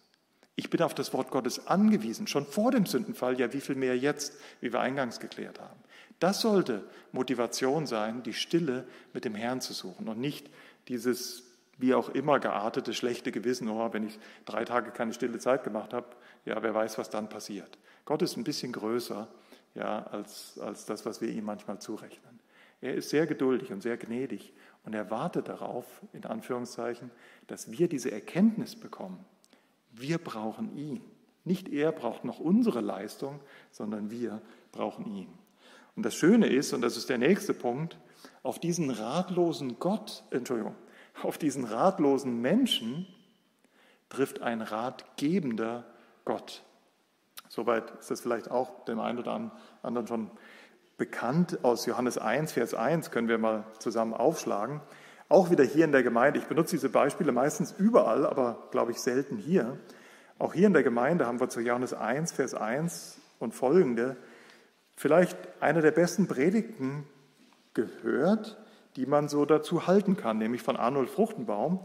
[0.54, 3.96] Ich bin auf das Wort Gottes angewiesen, schon vor dem Sündenfall, ja wie viel mehr
[3.96, 5.80] jetzt, wie wir eingangs geklärt haben.
[6.18, 10.50] Das sollte Motivation sein, die Stille mit dem Herrn zu suchen und nicht
[10.86, 11.44] dieses
[11.78, 15.94] wie auch immer geartete schlechte Gewissen, oh, wenn ich drei Tage keine stille Zeit gemacht
[15.94, 16.08] habe,
[16.44, 17.78] ja, wer weiß, was dann passiert.
[18.04, 19.28] Gott ist ein bisschen größer
[19.74, 22.38] ja, als, als das, was wir ihm manchmal zurechnen.
[22.82, 24.52] Er ist sehr geduldig und sehr gnädig
[24.84, 27.10] und er wartet darauf, in Anführungszeichen,
[27.46, 29.24] dass wir diese Erkenntnis bekommen.
[29.92, 31.02] Wir brauchen ihn.
[31.44, 33.40] Nicht er braucht noch unsere Leistung,
[33.70, 34.40] sondern wir
[34.72, 35.28] brauchen ihn.
[35.96, 37.98] Und das Schöne ist, und das ist der nächste Punkt,
[38.42, 40.74] auf diesen ratlosen Gott, Entschuldigung,
[41.22, 43.06] auf diesen ratlosen Menschen
[44.08, 45.84] trifft ein ratgebender
[46.24, 46.62] Gott.
[47.48, 49.50] Soweit ist das vielleicht auch dem einen oder
[49.82, 50.30] anderen schon
[51.00, 54.82] bekannt aus Johannes 1, Vers 1, können wir mal zusammen aufschlagen.
[55.30, 56.38] Auch wieder hier in der Gemeinde.
[56.38, 59.78] Ich benutze diese Beispiele meistens überall, aber glaube ich selten hier.
[60.38, 64.18] Auch hier in der Gemeinde haben wir zu Johannes 1, Vers 1 und folgende
[64.94, 67.06] vielleicht eine der besten Predigten
[67.72, 68.58] gehört,
[68.96, 71.80] die man so dazu halten kann, nämlich von Arnold Fruchtenbaum.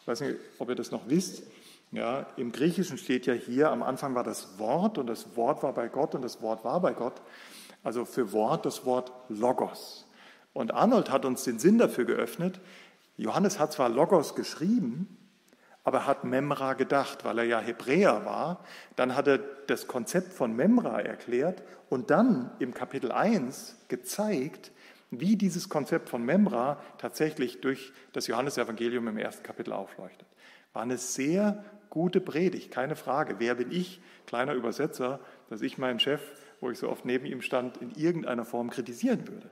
[0.00, 1.44] Ich weiß nicht, ob ihr das noch wisst.
[1.92, 5.72] Ja, Im Griechischen steht ja hier, am Anfang war das Wort und das Wort war
[5.72, 7.22] bei Gott und das Wort war bei Gott
[7.86, 10.08] also für Wort das Wort Logos.
[10.52, 12.58] Und Arnold hat uns den Sinn dafür geöffnet.
[13.16, 15.16] Johannes hat zwar Logos geschrieben,
[15.84, 18.64] aber hat Memra gedacht, weil er ja Hebräer war.
[18.96, 24.72] Dann hat er das Konzept von Memra erklärt und dann im Kapitel 1 gezeigt,
[25.12, 30.26] wie dieses Konzept von Memra tatsächlich durch das Johannesevangelium im ersten Kapitel aufleuchtet.
[30.72, 33.36] War eine sehr gute Predigt, keine Frage.
[33.38, 36.20] Wer bin ich, kleiner Übersetzer, dass ich meinen Chef
[36.66, 39.48] wo ich so oft neben ihm stand, in irgendeiner Form kritisieren würde.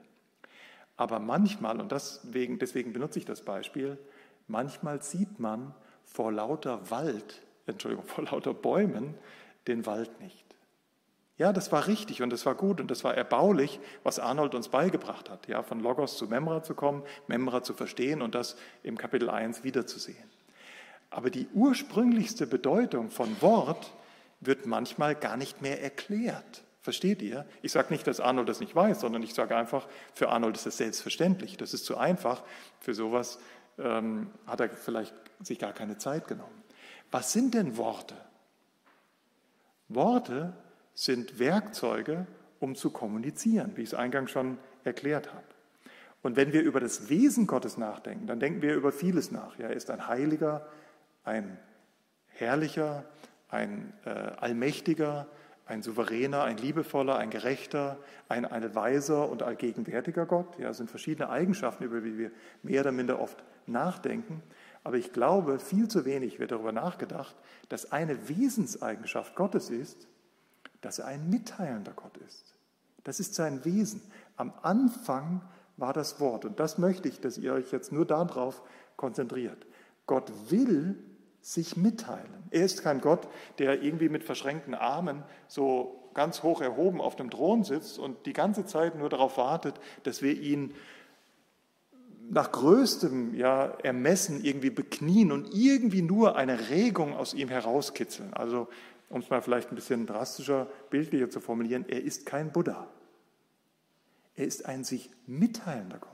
[0.96, 3.98] Aber manchmal, und deswegen, deswegen benutze ich das Beispiel,
[4.48, 9.14] manchmal sieht man vor lauter Wald, Entschuldigung, vor lauter Bäumen
[9.68, 10.44] den Wald nicht.
[11.38, 14.68] Ja, das war richtig und das war gut und das war erbaulich, was Arnold uns
[14.68, 18.98] beigebracht hat, ja, von Logos zu Memra zu kommen, Memra zu verstehen und das im
[18.98, 20.30] Kapitel 1 wiederzusehen.
[21.10, 23.92] Aber die ursprünglichste Bedeutung von Wort
[24.40, 27.46] wird manchmal gar nicht mehr erklärt Versteht ihr?
[27.62, 30.66] Ich sage nicht, dass Arnold das nicht weiß, sondern ich sage einfach, für Arnold ist
[30.66, 31.56] das selbstverständlich.
[31.56, 32.42] Das ist zu einfach.
[32.78, 33.38] Für sowas
[33.78, 36.62] ähm, hat er vielleicht sich gar keine Zeit genommen.
[37.10, 38.14] Was sind denn Worte?
[39.88, 40.52] Worte
[40.92, 42.26] sind Werkzeuge,
[42.60, 45.46] um zu kommunizieren, wie ich es eingangs schon erklärt habe.
[46.20, 49.58] Und wenn wir über das Wesen Gottes nachdenken, dann denken wir über vieles nach.
[49.58, 50.66] er ist ein Heiliger,
[51.24, 51.58] ein
[52.26, 53.06] Herrlicher,
[53.48, 55.28] ein äh, Allmächtiger,
[55.66, 57.98] ein souveräner, ein liebevoller, ein gerechter,
[58.28, 60.58] ein, ein weiser und allgegenwärtiger Gott.
[60.58, 62.30] Ja, sind verschiedene Eigenschaften, über die wir
[62.62, 64.42] mehr oder minder oft nachdenken.
[64.82, 67.34] Aber ich glaube, viel zu wenig wird darüber nachgedacht,
[67.70, 70.06] dass eine Wesenseigenschaft Gottes ist,
[70.82, 72.54] dass er ein mitteilender Gott ist.
[73.02, 74.02] Das ist sein Wesen.
[74.36, 75.40] Am Anfang
[75.78, 76.44] war das Wort.
[76.44, 78.62] Und das möchte ich, dass ihr euch jetzt nur darauf
[78.96, 79.66] konzentriert.
[80.06, 80.96] Gott will
[81.44, 82.32] sich mitteilen.
[82.50, 83.28] Er ist kein Gott,
[83.58, 88.32] der irgendwie mit verschränkten Armen so ganz hoch erhoben auf dem Thron sitzt und die
[88.32, 90.72] ganze Zeit nur darauf wartet, dass wir ihn
[92.30, 98.32] nach größtem ja, Ermessen irgendwie beknien und irgendwie nur eine Regung aus ihm herauskitzeln.
[98.32, 98.68] Also,
[99.10, 102.88] um es mal vielleicht ein bisschen drastischer, bildlicher zu formulieren, er ist kein Buddha.
[104.34, 106.13] Er ist ein sich mitteilender Gott.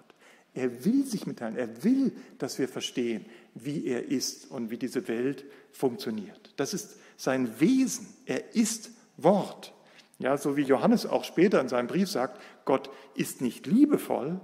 [0.54, 1.56] Er will sich mitteilen.
[1.56, 6.52] Er will, dass wir verstehen, wie er ist und wie diese Welt funktioniert.
[6.56, 8.08] Das ist sein Wesen.
[8.26, 9.72] Er ist Wort.
[10.18, 14.40] Ja, so wie Johannes auch später in seinem Brief sagt, Gott ist nicht liebevoll,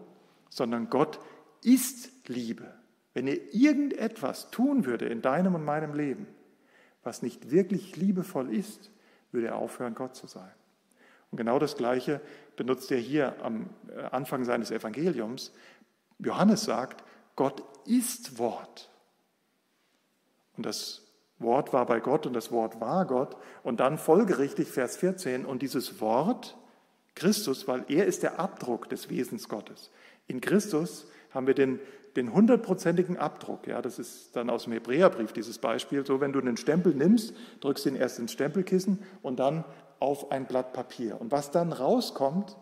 [0.48, 1.20] sondern Gott
[1.62, 2.72] ist Liebe.
[3.12, 6.26] Wenn er irgendetwas tun würde in deinem und meinem Leben,
[7.02, 8.90] was nicht wirklich liebevoll ist,
[9.32, 10.50] würde er aufhören, Gott zu sein.
[11.30, 12.20] Und genau das Gleiche
[12.56, 15.52] benutzt er hier am äh, Anfang seines Evangeliums.
[16.18, 18.90] Johannes sagt, Gott ist Wort.
[20.56, 21.02] Und das
[21.38, 23.36] Wort war bei Gott und das Wort war Gott.
[23.62, 26.56] Und dann folgerichtig Vers 14, und dieses Wort,
[27.14, 29.90] Christus, weil er ist der Abdruck des Wesens Gottes.
[30.26, 31.80] In Christus haben wir den,
[32.14, 33.66] den hundertprozentigen Abdruck.
[33.66, 36.04] Ja, das ist dann aus dem Hebräerbrief dieses Beispiel.
[36.06, 39.64] So, wenn du einen Stempel nimmst, drückst ihn erst ins Stempelkissen und dann
[39.98, 41.20] auf ein Blatt Papier.
[41.20, 42.56] Und was dann rauskommt,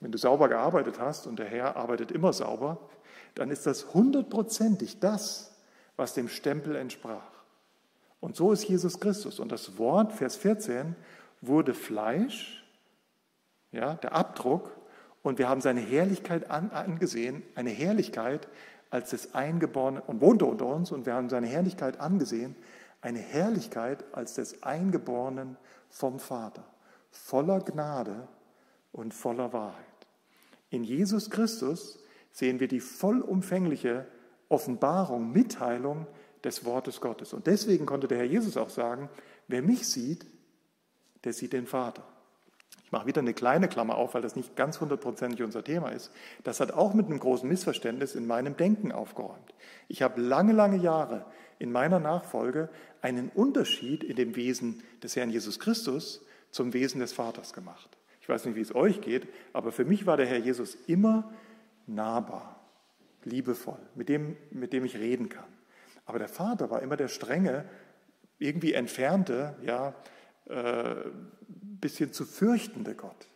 [0.00, 2.78] wenn du sauber gearbeitet hast, und der Herr arbeitet immer sauber,
[3.34, 5.52] dann ist das hundertprozentig das,
[5.96, 7.30] was dem Stempel entsprach.
[8.20, 9.38] Und so ist Jesus Christus.
[9.38, 10.94] Und das Wort, Vers 14,
[11.40, 12.64] wurde Fleisch,
[13.72, 14.70] ja, der Abdruck,
[15.22, 18.48] und wir haben seine Herrlichkeit angesehen, eine Herrlichkeit
[18.90, 22.56] als des Eingeborenen, und wohnte unter uns, und wir haben seine Herrlichkeit angesehen,
[23.00, 25.56] eine Herrlichkeit als des Eingeborenen
[25.88, 26.64] vom Vater,
[27.10, 28.28] voller Gnade
[28.92, 29.84] und voller Wahrheit.
[30.70, 31.98] In Jesus Christus
[32.32, 34.06] sehen wir die vollumfängliche
[34.48, 36.06] Offenbarung, Mitteilung
[36.44, 37.32] des Wortes Gottes.
[37.32, 39.08] Und deswegen konnte der Herr Jesus auch sagen,
[39.48, 40.26] wer mich sieht,
[41.24, 42.04] der sieht den Vater.
[42.84, 46.10] Ich mache wieder eine kleine Klammer auf, weil das nicht ganz hundertprozentig unser Thema ist.
[46.42, 49.54] Das hat auch mit einem großen Missverständnis in meinem Denken aufgeräumt.
[49.86, 51.24] Ich habe lange, lange Jahre
[51.60, 52.68] in meiner Nachfolge
[53.00, 57.96] einen Unterschied in dem Wesen des Herrn Jesus Christus zum Wesen des Vaters gemacht.
[58.22, 61.32] Ich weiß nicht, wie es euch geht, aber für mich war der Herr Jesus immer
[61.94, 62.60] nahbar,
[63.24, 65.48] liebevoll, mit dem, mit dem ich reden kann.
[66.06, 67.64] Aber der Vater war immer der strenge,
[68.38, 69.94] irgendwie entfernte, ja,
[70.46, 70.94] äh,
[71.80, 73.28] bisschen zu fürchtende Gott.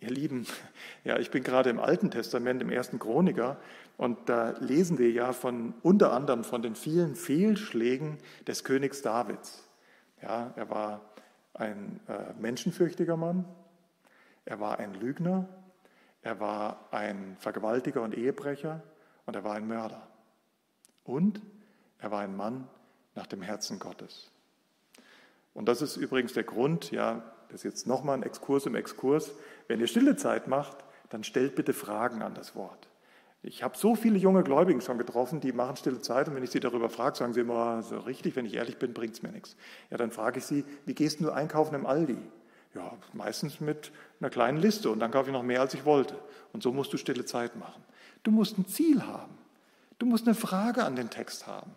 [0.00, 0.46] Ihr Lieben,
[1.04, 3.58] ja, ich bin gerade im Alten Testament, im ersten Chroniker,
[3.96, 9.68] und da lesen wir ja von unter anderem von den vielen Fehlschlägen des Königs Davids.
[10.20, 11.12] Ja, er war
[11.52, 13.44] ein äh, menschenfürchtiger Mann,
[14.44, 15.48] er war ein Lügner,
[16.24, 18.82] er war ein Vergewaltiger und Ehebrecher
[19.26, 20.08] und er war ein Mörder.
[21.04, 21.42] Und
[21.98, 22.66] er war ein Mann
[23.14, 24.30] nach dem Herzen Gottes.
[25.52, 29.32] Und das ist übrigens der Grund, ja, das ist jetzt nochmal ein Exkurs im Exkurs.
[29.68, 30.78] Wenn ihr stille Zeit macht,
[31.10, 32.88] dann stellt bitte Fragen an das Wort.
[33.42, 36.50] Ich habe so viele junge Gläubigen schon getroffen, die machen stille Zeit und wenn ich
[36.50, 39.30] sie darüber frage, sagen sie immer, so richtig, wenn ich ehrlich bin, bringt es mir
[39.30, 39.56] nichts.
[39.90, 42.16] Ja, dann frage ich sie, wie gehst du einkaufen im Aldi?
[42.74, 46.18] Ja, meistens mit einer kleinen Liste und dann kaufe ich noch mehr, als ich wollte.
[46.52, 47.82] Und so musst du stille Zeit machen.
[48.24, 49.38] Du musst ein Ziel haben.
[49.98, 51.70] Du musst eine Frage an den Text haben.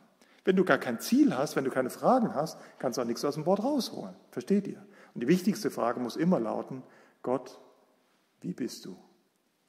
[0.43, 3.23] Wenn du gar kein Ziel hast, wenn du keine Fragen hast, kannst du auch nichts
[3.25, 4.15] aus dem Wort rausholen.
[4.31, 4.83] Versteht ihr?
[5.13, 6.83] Und die wichtigste Frage muss immer lauten,
[7.21, 7.59] Gott,
[8.41, 8.95] wie bist du?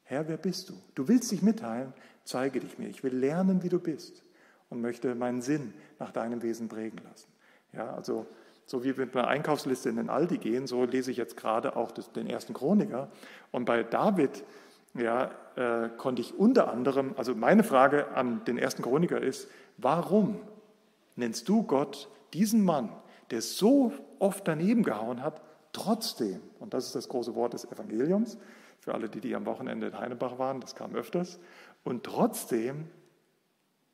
[0.04, 0.74] Herr, wer bist du?
[0.94, 1.92] Du willst dich mitteilen,
[2.24, 2.88] zeige dich mir.
[2.88, 4.22] Ich will lernen, wie du bist
[4.70, 7.28] und möchte meinen Sinn nach deinem Wesen prägen lassen.
[7.72, 8.26] Ja, also
[8.68, 11.74] so wie wir mit einer Einkaufsliste in den Aldi gehen, so lese ich jetzt gerade
[11.74, 13.08] auch den ersten Chroniker.
[13.50, 14.44] Und bei David
[14.92, 20.38] ja, äh, konnte ich unter anderem, also meine Frage an den ersten Chroniker ist, warum
[21.16, 22.92] nennst du Gott diesen Mann,
[23.30, 25.40] der so oft daneben gehauen hat,
[25.72, 28.36] trotzdem, und das ist das große Wort des Evangeliums,
[28.80, 31.38] für alle, die, die am Wochenende in Heinebach waren, das kam öfters,
[31.84, 32.86] und trotzdem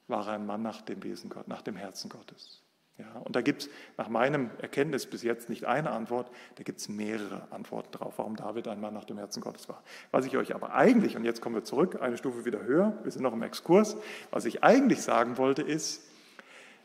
[0.09, 2.64] war er ein Mann nach dem Wesen Gott, nach dem Herzen Gottes.
[2.97, 6.79] Ja, und da gibt es nach meinem Erkenntnis bis jetzt nicht eine Antwort, da gibt
[6.79, 9.83] es mehrere Antworten drauf, warum David ein Mann nach dem Herzen Gottes war.
[10.13, 13.11] Was ich euch aber eigentlich, und jetzt kommen wir zurück, eine Stufe wieder höher, wir
[13.11, 13.97] sind noch im Exkurs,
[14.31, 16.03] was ich eigentlich sagen wollte ist,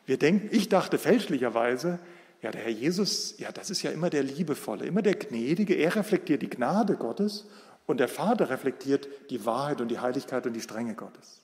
[0.08, 2.00] wir denken, ich dachte fälschlicherweise,
[2.41, 5.95] ja, der Herr Jesus, ja, das ist ja immer der Liebevolle, immer der Gnädige, er
[5.95, 7.48] reflektiert die Gnade Gottes
[7.86, 11.43] und der Vater reflektiert die Wahrheit und die Heiligkeit und die Strenge Gottes.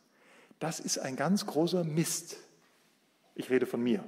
[0.58, 2.38] Das ist ein ganz großer Mist.
[3.36, 4.04] Ich rede von mir.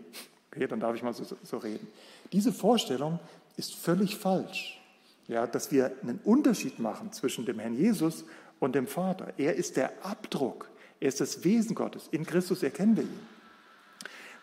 [0.57, 1.87] Okay, dann darf ich mal so, so reden.
[2.31, 3.19] Diese Vorstellung
[3.57, 4.81] ist völlig falsch.
[5.27, 8.23] Ja, dass wir einen Unterschied machen zwischen dem Herrn Jesus
[8.59, 9.33] und dem Vater.
[9.37, 10.67] Er ist der Abdruck,
[10.99, 12.07] er ist das Wesen Gottes.
[12.09, 13.19] In Christus erkennen wir ihn.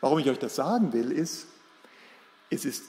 [0.00, 1.46] Warum ich euch das sagen will, ist,
[2.50, 2.84] es ist,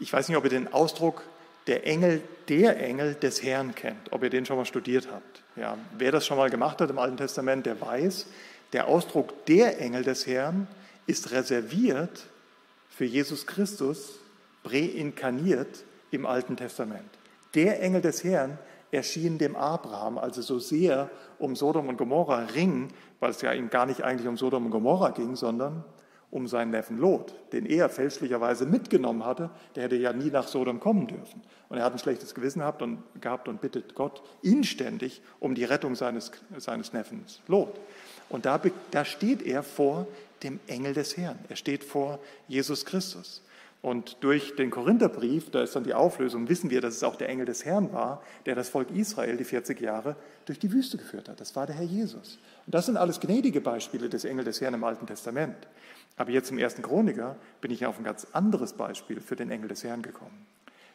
[0.00, 1.22] ich weiß nicht, ob ihr den Ausdruck
[1.68, 5.44] der Engel, der Engel des Herrn kennt, ob ihr den schon mal studiert habt.
[5.54, 8.26] Ja, wer das schon mal gemacht hat im Alten Testament, der weiß,
[8.72, 10.66] der Ausdruck der Engel des Herrn
[11.06, 12.29] ist reserviert
[13.00, 14.18] für Jesus Christus,
[14.62, 17.08] präinkarniert im Alten Testament.
[17.54, 18.58] Der Engel des Herrn
[18.90, 21.08] erschien dem Abraham, also so sehr
[21.38, 24.70] um Sodom und Gomorra ringen, weil es ja ihm gar nicht eigentlich um Sodom und
[24.70, 25.82] Gomorra ging, sondern
[26.30, 30.78] um seinen Neffen Lot, den er fälschlicherweise mitgenommen hatte, der hätte ja nie nach Sodom
[30.78, 31.40] kommen dürfen.
[31.70, 35.64] Und er hat ein schlechtes Gewissen gehabt und, gehabt und bittet Gott inständig um die
[35.64, 37.80] Rettung seines, seines Neffens Lot.
[38.30, 40.06] Und da, da steht er vor
[40.42, 41.38] dem Engel des Herrn.
[41.48, 43.42] Er steht vor Jesus Christus.
[43.82, 47.30] Und durch den Korintherbrief, da ist dann die Auflösung, wissen wir, dass es auch der
[47.30, 51.30] Engel des Herrn war, der das Volk Israel die 40 Jahre durch die Wüste geführt
[51.30, 51.40] hat.
[51.40, 52.38] Das war der Herr Jesus.
[52.66, 55.56] Und das sind alles gnädige Beispiele des Engel des Herrn im Alten Testament.
[56.18, 59.68] Aber jetzt im ersten Chroniker bin ich auf ein ganz anderes Beispiel für den Engel
[59.68, 60.46] des Herrn gekommen.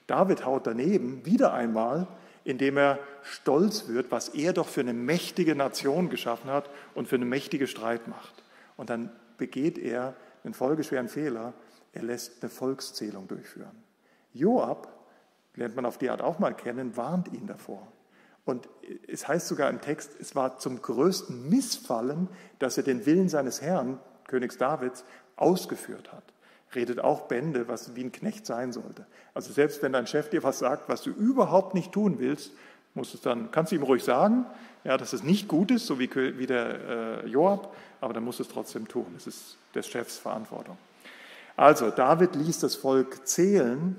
[0.05, 2.07] David haut daneben wieder einmal,
[2.45, 7.15] indem er stolz wird, was er doch für eine mächtige Nation geschaffen hat und für
[7.15, 8.43] eine mächtige Streitmacht.
[8.77, 11.53] Und dann begeht er einen folgeschweren Fehler,
[11.91, 13.83] er lässt eine Volkszählung durchführen.
[14.33, 14.93] Joab,
[15.55, 17.87] lernt man auf die Art auch mal kennen, warnt ihn davor.
[18.45, 18.69] Und
[19.07, 22.29] es heißt sogar im Text, es war zum größten Missfallen,
[22.59, 25.03] dass er den Willen seines Herrn, Königs Davids,
[25.35, 26.23] ausgeführt hat.
[26.73, 29.05] Redet auch Bände, was wie ein Knecht sein sollte.
[29.33, 32.51] Also selbst wenn dein Chef dir was sagt, was du überhaupt nicht tun willst,
[32.95, 34.45] musst es dann, kannst du ihm ruhig sagen,
[34.83, 38.39] ja, dass es nicht gut ist, so wie, wie der äh, Joab, aber dann musst
[38.39, 39.13] du es trotzdem tun.
[39.17, 40.77] Es ist des Chefs Verantwortung.
[41.57, 43.95] Also, David ließ das Volk zählen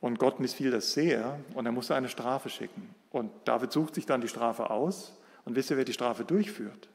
[0.00, 2.94] und Gott missfiel das sehr und er musste eine Strafe schicken.
[3.10, 5.12] Und David sucht sich dann die Strafe aus
[5.44, 6.88] und wisst ihr, wer die Strafe durchführt?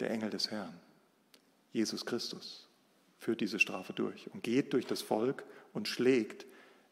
[0.00, 0.74] Der Engel des Herrn,
[1.72, 2.68] Jesus Christus,
[3.22, 6.44] führt diese Strafe durch und geht durch das Volk und schlägt,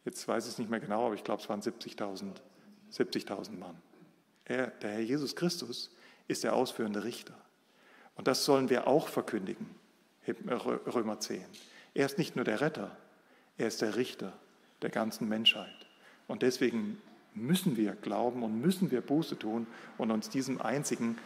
[0.05, 2.37] jetzt weiß ich es nicht mehr genau, aber ich glaube, es waren 70.000
[2.91, 3.77] 70 Mann.
[4.45, 5.91] Er, der Herr Jesus Christus
[6.29, 7.35] ist der ausführende Richter.
[8.17, 9.67] Und das sollen wir auch verkündigen,
[10.27, 11.45] Römer 10.
[11.95, 12.97] Er ist nicht nur der Retter,
[13.59, 14.33] er ist der Richter
[14.83, 15.87] der ganzen Menschheit.
[16.29, 17.01] Und deswegen
[17.35, 19.67] müssen wir glauben und müssen wir Buße tun
[19.99, 21.19] und uns diesem einzigen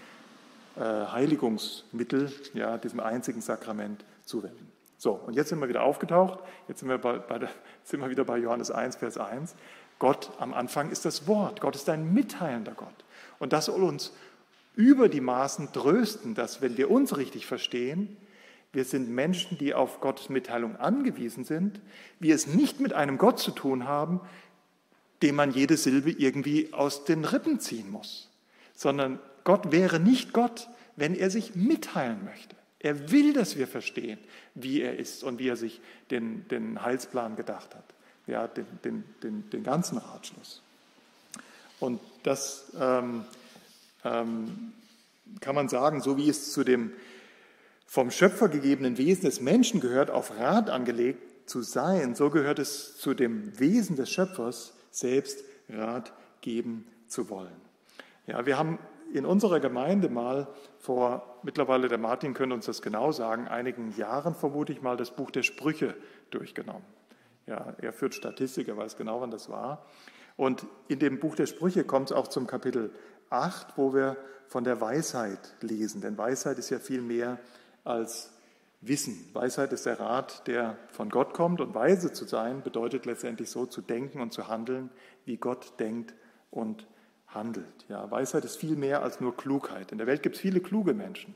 [0.76, 4.73] äh, Heiligungsmittel, ja, diesem einzigen Sakrament zuwenden.
[5.04, 6.38] So, und jetzt sind wir wieder aufgetaucht.
[6.66, 7.50] Jetzt sind wir, bei, bei der,
[7.84, 9.54] sind wir wieder bei Johannes 1, Vers 1.
[9.98, 11.60] Gott am Anfang ist das Wort.
[11.60, 13.04] Gott ist ein mitteilender Gott.
[13.38, 14.14] Und das soll uns
[14.76, 18.16] über die Maßen trösten, dass wenn wir uns richtig verstehen,
[18.72, 21.82] wir sind Menschen, die auf Gottes Mitteilung angewiesen sind,
[22.18, 24.22] wir es nicht mit einem Gott zu tun haben,
[25.20, 28.30] dem man jede Silbe irgendwie aus den Rippen ziehen muss,
[28.72, 32.56] sondern Gott wäre nicht Gott, wenn er sich mitteilen möchte.
[32.84, 34.18] Er will, dass wir verstehen,
[34.54, 37.94] wie er ist und wie er sich den, den Heilsplan gedacht hat,
[38.26, 40.60] ja, den, den, den, den ganzen Ratschluss.
[41.80, 43.24] Und das ähm,
[44.04, 44.74] ähm,
[45.40, 46.92] kann man sagen, so wie es zu dem
[47.86, 52.98] vom Schöpfer gegebenen Wesen des Menschen gehört, auf Rat angelegt zu sein, so gehört es
[52.98, 57.56] zu dem Wesen des Schöpfers, selbst Rat geben zu wollen.
[58.26, 58.78] Ja, wir haben
[59.14, 60.48] in unserer Gemeinde mal
[60.80, 65.10] vor, mittlerweile der Martin könnte uns das genau sagen, einigen Jahren vermute ich mal das
[65.10, 65.94] Buch der Sprüche
[66.30, 66.84] durchgenommen.
[67.46, 69.84] Ja, er führt Statistik, er weiß genau, wann das war.
[70.36, 72.90] Und in dem Buch der Sprüche kommt es auch zum Kapitel
[73.30, 74.16] 8, wo wir
[74.48, 76.00] von der Weisheit lesen.
[76.00, 77.38] Denn Weisheit ist ja viel mehr
[77.84, 78.32] als
[78.80, 79.30] Wissen.
[79.32, 83.66] Weisheit ist der Rat, der von Gott kommt und weise zu sein bedeutet letztendlich so
[83.66, 84.90] zu denken und zu handeln,
[85.24, 86.14] wie Gott denkt
[86.50, 86.86] und
[87.34, 87.84] handelt.
[87.88, 89.92] Ja, Weisheit ist viel mehr als nur Klugheit.
[89.92, 91.34] In der Welt gibt es viele kluge Menschen,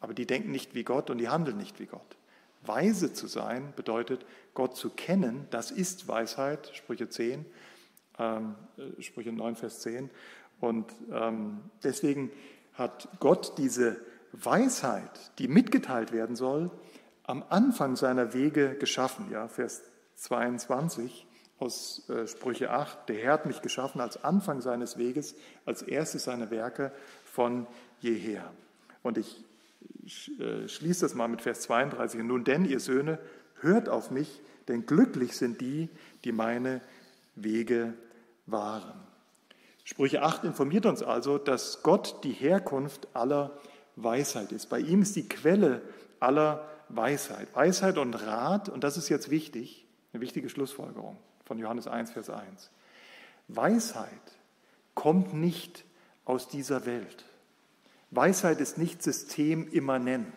[0.00, 2.16] aber die denken nicht wie Gott und die handeln nicht wie Gott.
[2.64, 4.24] Weise zu sein bedeutet,
[4.54, 5.46] Gott zu kennen.
[5.50, 7.44] Das ist Weisheit, Sprüche 10,
[8.18, 10.10] ähm, äh, Sprüche 9, Vers 10.
[10.60, 12.30] Und ähm, deswegen
[12.74, 14.00] hat Gott diese
[14.32, 16.70] Weisheit, die mitgeteilt werden soll,
[17.24, 19.30] am Anfang seiner Wege geschaffen.
[19.30, 19.82] Ja, Vers
[20.16, 21.26] 22
[21.58, 23.08] aus äh, Sprüche 8.
[23.08, 25.34] Der Herr hat mich geschaffen als Anfang seines Weges,
[25.64, 26.92] als erstes seiner Werke
[27.24, 27.66] von
[28.00, 28.50] jeher.
[29.02, 29.44] Und ich
[30.40, 32.22] äh, schließe das mal mit Vers 32.
[32.22, 33.18] Nun denn, ihr Söhne,
[33.60, 35.88] hört auf mich, denn glücklich sind die,
[36.24, 36.80] die meine
[37.36, 37.94] Wege
[38.46, 39.00] wahren.
[39.84, 43.58] Sprüche 8 informiert uns also, dass Gott die Herkunft aller
[43.96, 44.68] Weisheit ist.
[44.68, 45.82] Bei ihm ist die Quelle
[46.20, 47.48] aller Weisheit.
[47.54, 52.30] Weisheit und Rat, und das ist jetzt wichtig, eine wichtige Schlussfolgerung von Johannes 1, Vers
[52.30, 52.70] 1.
[53.48, 54.08] Weisheit
[54.94, 55.84] kommt nicht
[56.24, 57.24] aus dieser Welt.
[58.10, 60.34] Weisheit ist nicht systemimmanent.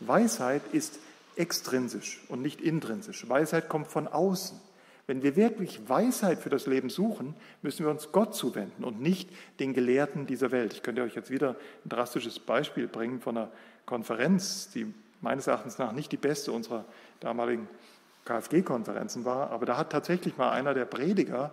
[0.00, 0.98] Weisheit ist
[1.36, 3.28] extrinsisch und nicht intrinsisch.
[3.28, 4.60] Weisheit kommt von außen.
[5.06, 9.28] Wenn wir wirklich Weisheit für das Leben suchen, müssen wir uns Gott zuwenden und nicht
[9.58, 10.72] den Gelehrten dieser Welt.
[10.72, 13.50] Ich könnte euch jetzt wieder ein drastisches Beispiel bringen von einer
[13.86, 16.84] Konferenz, die meines Erachtens nach nicht die beste unserer
[17.18, 17.68] damaligen
[18.24, 21.52] KfG-Konferenzen war, aber da hat tatsächlich mal einer der Prediger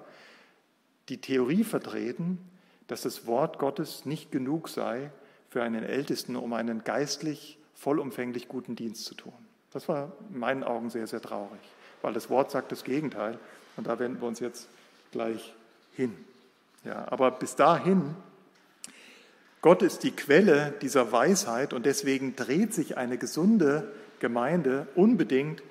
[1.10, 2.40] die Theorie vertreten,
[2.88, 5.12] dass das Wort Gottes nicht genug sei
[5.50, 9.34] für einen Ältesten, um einen geistlich vollumfänglich guten Dienst zu tun.
[9.72, 11.60] Das war in meinen Augen sehr, sehr traurig,
[12.02, 13.38] weil das Wort sagt das Gegenteil
[13.76, 14.68] und da wenden wir uns jetzt
[15.12, 15.54] gleich
[15.94, 16.16] hin.
[16.84, 18.16] Ja, aber bis dahin,
[19.62, 25.62] Gott ist die Quelle dieser Weisheit und deswegen dreht sich eine gesunde Gemeinde unbedingt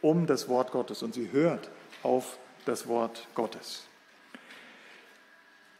[0.00, 1.70] um das Wort Gottes und sie hört
[2.02, 3.84] auf das Wort Gottes.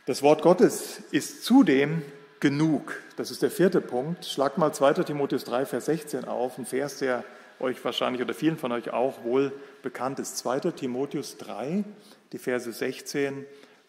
[0.06, 2.02] Das Wort Gottes ist zudem
[2.40, 3.02] genug.
[3.16, 4.24] Das ist der vierte Punkt.
[4.24, 5.04] Schlag mal 2.
[5.04, 7.24] Timotheus 3, Vers 16 auf, ein Vers, der
[7.60, 9.52] euch wahrscheinlich oder vielen von euch auch wohl
[9.82, 10.38] bekannt ist.
[10.38, 10.60] 2.
[10.72, 11.84] Timotheus 3,
[12.32, 13.44] die Verse 16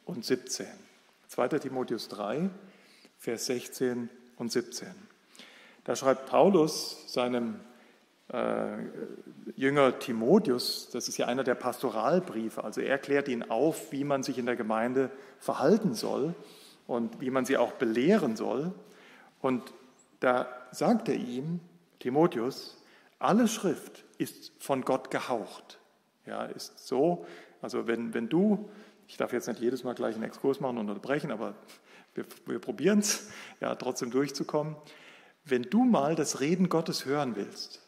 [0.06, 0.68] und 17.
[1.28, 1.48] 2.
[1.60, 2.50] Timotheus 3,
[3.18, 4.88] Vers 16 und 17.
[5.84, 7.60] Da schreibt Paulus seinem
[8.30, 8.78] äh,
[9.56, 14.24] Jünger Timotheus, das ist ja einer der Pastoralbriefe, also er klärt ihn auf, wie man
[14.24, 15.10] sich in der Gemeinde
[15.40, 16.36] verhalten soll
[16.88, 18.72] und wie man sie auch belehren soll.
[19.42, 19.74] Und
[20.20, 21.60] da sagt er ihm,
[22.00, 22.82] Timotheus,
[23.20, 25.80] alle Schrift ist von Gott gehaucht.
[26.26, 27.26] Ja, ist so,
[27.62, 28.70] also wenn, wenn du,
[29.08, 31.56] ich darf jetzt nicht jedes Mal gleich einen Exkurs machen und unterbrechen, aber
[32.14, 34.76] wir, wir probieren es, ja, trotzdem durchzukommen.
[35.46, 37.82] Wenn du mal das Reden Gottes hören willst,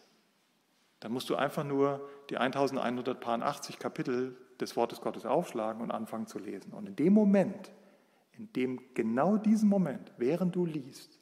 [1.02, 6.40] dann musst du einfach nur die 1180 Kapitel des Wortes Gottes aufschlagen und anfangen zu
[6.40, 6.72] lesen.
[6.74, 7.72] Und in dem Moment,
[8.38, 11.20] in dem genau diesen Moment, während du liest,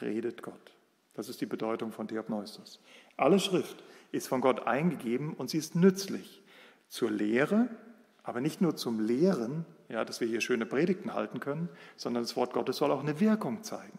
[0.00, 0.72] redet Gott.
[1.14, 2.80] Das ist die Bedeutung von Theopneustos.
[3.16, 6.42] Alle Schrift ist von Gott eingegeben und sie ist nützlich
[6.88, 7.68] zur Lehre,
[8.22, 12.36] aber nicht nur zum Lehren, ja, dass wir hier schöne Predigten halten können, sondern das
[12.36, 13.98] Wort Gottes soll auch eine Wirkung zeigen.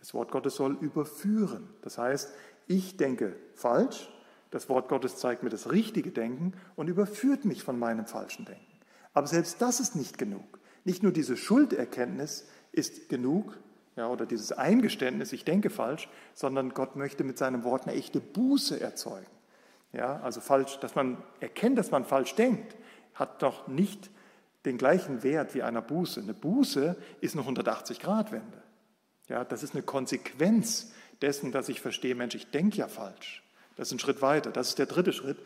[0.00, 1.68] Das Wort Gottes soll überführen.
[1.82, 2.34] Das heißt,
[2.66, 4.08] ich denke falsch,
[4.54, 8.78] das Wort Gottes zeigt mir das richtige Denken und überführt mich von meinem falschen Denken.
[9.12, 10.60] Aber selbst das ist nicht genug.
[10.84, 13.58] Nicht nur diese Schulderkenntnis ist genug,
[13.96, 18.20] ja, oder dieses Eingeständnis, ich denke falsch, sondern Gott möchte mit seinem Wort eine echte
[18.20, 19.26] Buße erzeugen.
[19.92, 22.76] Ja, also falsch, dass man erkennt, dass man falsch denkt,
[23.14, 24.08] hat doch nicht
[24.66, 26.20] den gleichen Wert wie einer Buße.
[26.20, 28.62] Eine Buße ist eine 180-Grad-Wende.
[29.26, 30.92] Ja, das ist eine Konsequenz
[31.22, 33.43] dessen, dass ich verstehe, Mensch, ich denke ja falsch.
[33.76, 34.50] Das ist ein Schritt weiter.
[34.50, 35.38] Das ist der dritte Schritt.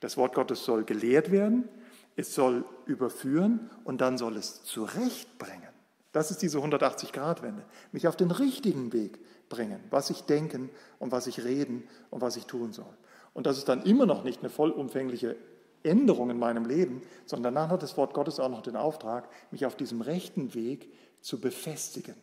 [0.00, 1.68] Das Wort Gottes soll gelehrt werden,
[2.16, 5.68] es soll überführen und dann soll es zurechtbringen.
[6.12, 7.64] Das ist diese 180-Grad-Wende.
[7.90, 9.18] Mich auf den richtigen Weg
[9.48, 12.94] bringen, was ich denken und was ich reden und was ich tun soll.
[13.32, 15.36] Und das ist dann immer noch nicht eine vollumfängliche
[15.82, 19.66] Änderung in meinem Leben, sondern dann hat das Wort Gottes auch noch den Auftrag, mich
[19.66, 22.14] auf diesem rechten Weg zu befestigen.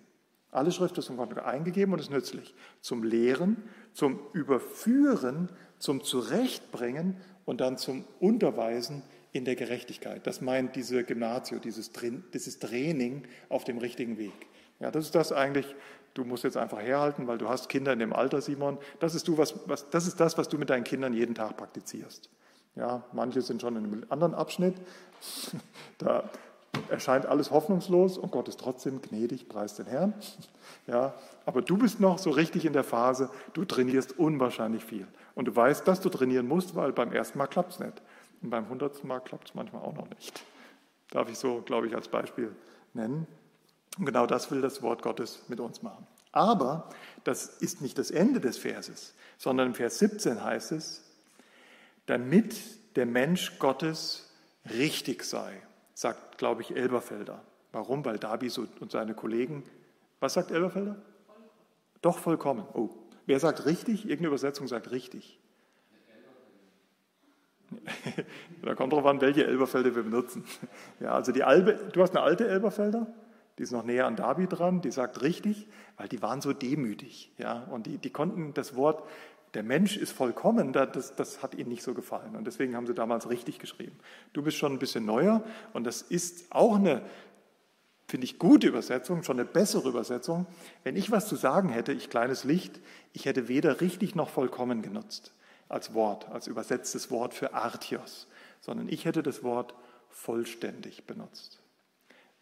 [0.51, 5.49] Alle Schrift ist von Gott eingegeben und ist nützlich zum Lehren, zum Überführen,
[5.79, 10.27] zum Zurechtbringen und dann zum Unterweisen in der Gerechtigkeit.
[10.27, 11.91] Das meint diese Gymnasio, dieses,
[12.33, 14.33] dieses Training auf dem richtigen Weg.
[14.79, 15.73] Ja, das ist das eigentlich,
[16.13, 18.77] du musst jetzt einfach herhalten, weil du hast Kinder in dem Alter, Simon.
[18.99, 21.55] Das ist, du, was, was, das, ist das, was du mit deinen Kindern jeden Tag
[21.55, 22.29] praktizierst.
[22.75, 24.75] Ja, manche sind schon in einem anderen Abschnitt.
[25.97, 26.31] Da
[26.89, 30.13] erscheint alles hoffnungslos und Gott ist trotzdem gnädig, preist den Herrn.
[30.87, 31.13] Ja,
[31.45, 35.05] aber du bist noch so richtig in der Phase, du trainierst unwahrscheinlich viel.
[35.35, 38.01] Und du weißt, dass du trainieren musst, weil beim ersten Mal klappt es nicht.
[38.41, 40.43] Und beim hundertsten Mal klappt es manchmal auch noch nicht.
[41.11, 42.55] Darf ich so, glaube ich, als Beispiel
[42.93, 43.27] nennen.
[43.97, 46.07] Und genau das will das Wort Gottes mit uns machen.
[46.31, 46.89] Aber
[47.23, 51.03] das ist nicht das Ende des Verses, sondern im Vers 17 heißt es,
[52.05, 52.55] damit
[52.95, 54.29] der Mensch Gottes
[54.69, 55.61] richtig sei,
[55.93, 57.41] sagt, glaube ich, Elberfelder.
[57.71, 58.03] Warum?
[58.03, 59.63] Weil Dabi und seine Kollegen,
[60.19, 60.97] was sagt Elberfelder?
[62.01, 62.65] Doch vollkommen.
[62.73, 62.89] Oh,
[63.25, 64.03] wer sagt richtig?
[64.03, 65.39] Irgendeine Übersetzung sagt richtig.
[68.63, 70.43] da kommt drauf an, welche Elberfelder wir benutzen.
[70.99, 73.07] Ja, also die Albe, du hast eine alte Elberfelder,
[73.57, 75.67] die ist noch näher an Dabi dran, die sagt richtig,
[75.97, 77.31] weil die waren so demütig.
[77.37, 79.03] Ja, und die, die konnten das Wort,
[79.53, 82.35] der Mensch ist vollkommen, das, das hat ihnen nicht so gefallen.
[82.35, 83.97] Und deswegen haben sie damals richtig geschrieben.
[84.33, 85.43] Du bist schon ein bisschen neuer
[85.73, 87.01] und das ist auch eine,
[88.07, 90.45] finde ich, gute Übersetzung, schon eine bessere Übersetzung.
[90.83, 92.79] Wenn ich was zu sagen hätte, ich kleines Licht,
[93.11, 95.33] ich hätte weder richtig noch vollkommen genutzt
[95.67, 98.27] als Wort, als übersetztes Wort für Artios,
[98.61, 99.73] sondern ich hätte das Wort
[100.09, 101.59] vollständig benutzt.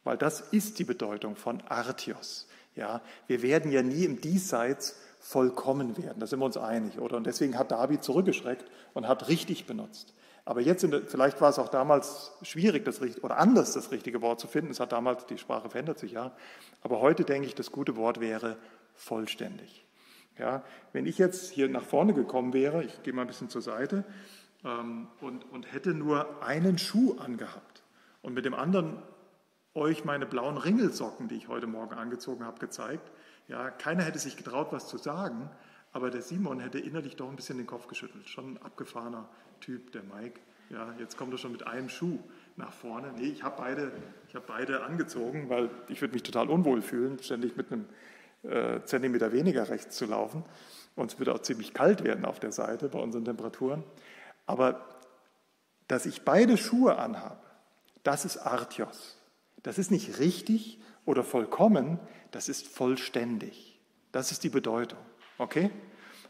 [0.04, 2.48] Weil das ist die Bedeutung von Artios.
[2.76, 7.18] Ja, wir werden ja nie im Diesseits vollkommen werden, da sind wir uns einig, oder?
[7.18, 10.14] Und deswegen hat David zurückgeschreckt und hat richtig benutzt.
[10.46, 14.40] Aber jetzt, der, vielleicht war es auch damals schwierig, das oder anders das richtige Wort
[14.40, 14.72] zu finden.
[14.72, 16.32] Es hat damals, die Sprache verändert sich ja.
[16.82, 18.58] Aber heute denke ich, das gute Wort wäre
[18.96, 19.86] vollständig.
[20.40, 20.64] Ja,
[20.94, 24.06] wenn ich jetzt hier nach vorne gekommen wäre, ich gehe mal ein bisschen zur Seite,
[24.64, 27.84] ähm, und, und hätte nur einen Schuh angehabt
[28.22, 29.02] und mit dem anderen
[29.74, 33.12] euch meine blauen Ringelsocken, die ich heute Morgen angezogen habe, gezeigt,
[33.50, 35.50] ja, keiner hätte sich getraut, was zu sagen,
[35.92, 38.30] aber der Simon hätte innerlich doch ein bisschen den Kopf geschüttelt.
[38.30, 39.28] Schon ein abgefahrener
[39.60, 40.40] Typ, der Mike.
[40.70, 42.20] Ja, jetzt kommt er schon mit einem Schuh
[42.58, 43.12] nach vorne.
[43.18, 43.92] Nee, ich habe beide,
[44.36, 47.86] hab beide angezogen, weil ich würde mich total unwohl fühlen, ständig mit einem
[48.44, 50.46] äh, Zentimeter weniger rechts zu laufen.
[50.96, 53.84] Und es wird auch ziemlich kalt werden auf der Seite bei unseren Temperaturen.
[54.46, 54.86] Aber
[55.88, 57.42] dass ich beide Schuhe anhabe,
[58.04, 59.18] das ist Artios.
[59.64, 60.80] Das ist nicht richtig
[61.10, 62.00] oder vollkommen,
[62.30, 63.80] das ist vollständig.
[64.12, 65.00] Das ist die Bedeutung.
[65.40, 65.72] Okay?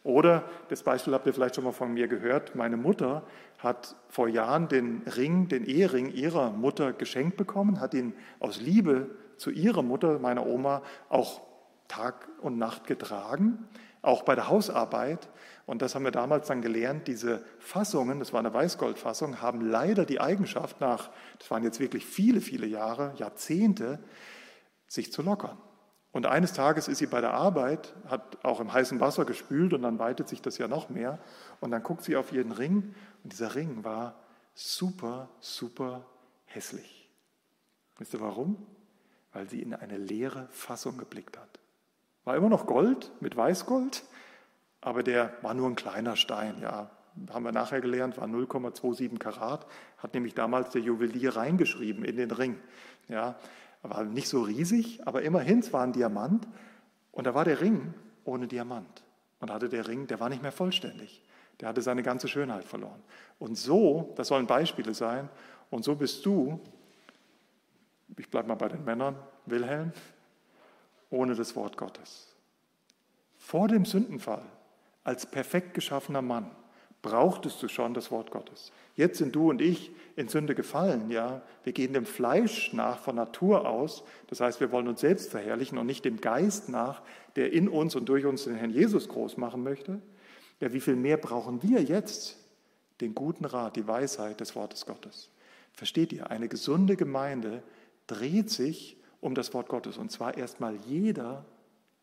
[0.03, 3.23] Oder, das Beispiel habt ihr vielleicht schon mal von mir gehört, meine Mutter
[3.57, 9.09] hat vor Jahren den Ring, den Ehering ihrer Mutter geschenkt bekommen, hat ihn aus Liebe
[9.35, 11.41] zu ihrer Mutter, meiner Oma, auch
[11.89, 13.67] Tag und Nacht getragen,
[14.01, 15.27] auch bei der Hausarbeit.
[15.65, 20.05] Und das haben wir damals dann gelernt, diese Fassungen, das war eine Weißgoldfassung, haben leider
[20.05, 23.99] die Eigenschaft nach, das waren jetzt wirklich viele, viele Jahre, Jahrzehnte,
[24.89, 25.57] sich zu lockern.
[26.11, 29.83] Und eines Tages ist sie bei der Arbeit, hat auch im heißen Wasser gespült und
[29.83, 31.19] dann weitet sich das ja noch mehr.
[31.61, 34.15] Und dann guckt sie auf ihren Ring und dieser Ring war
[34.55, 36.05] super, super
[36.45, 37.09] hässlich.
[37.99, 38.65] Wisst ihr warum?
[39.33, 41.59] Weil sie in eine leere Fassung geblickt hat.
[42.23, 44.03] War immer noch Gold mit Weißgold,
[44.81, 46.89] aber der war nur ein kleiner Stein, ja.
[47.31, 49.65] Haben wir nachher gelernt, war 0,27 Karat,
[49.97, 52.57] hat nämlich damals der Juwelier reingeschrieben in den Ring.
[53.09, 53.35] Ja,
[53.81, 56.47] war nicht so riesig, aber immerhin, es war ein Diamant.
[57.11, 59.03] Und da war der Ring ohne Diamant.
[59.39, 61.23] Und hatte der Ring, der war nicht mehr vollständig.
[61.59, 63.01] Der hatte seine ganze Schönheit verloren.
[63.37, 65.29] Und so, das sollen Beispiele sein,
[65.69, 66.59] und so bist du,
[68.17, 69.15] ich bleibe mal bei den Männern,
[69.45, 69.91] Wilhelm,
[71.09, 72.35] ohne das Wort Gottes.
[73.37, 74.45] Vor dem Sündenfall,
[75.03, 76.51] als perfekt geschaffener Mann,
[77.01, 78.71] brauchtest du schon das Wort Gottes.
[78.95, 81.41] Jetzt sind du und ich in Sünde gefallen, ja.
[81.63, 84.03] Wir gehen dem Fleisch nach von Natur aus.
[84.27, 87.01] Das heißt, wir wollen uns selbst verherrlichen und nicht dem Geist nach,
[87.37, 90.01] der in uns und durch uns den Herrn Jesus groß machen möchte.
[90.59, 92.37] Ja, wie viel mehr brauchen wir jetzt?
[92.99, 95.29] Den guten Rat, die Weisheit des Wortes Gottes.
[95.71, 96.29] Versteht ihr?
[96.29, 97.63] Eine gesunde Gemeinde
[98.07, 101.45] dreht sich um das Wort Gottes und zwar erstmal jeder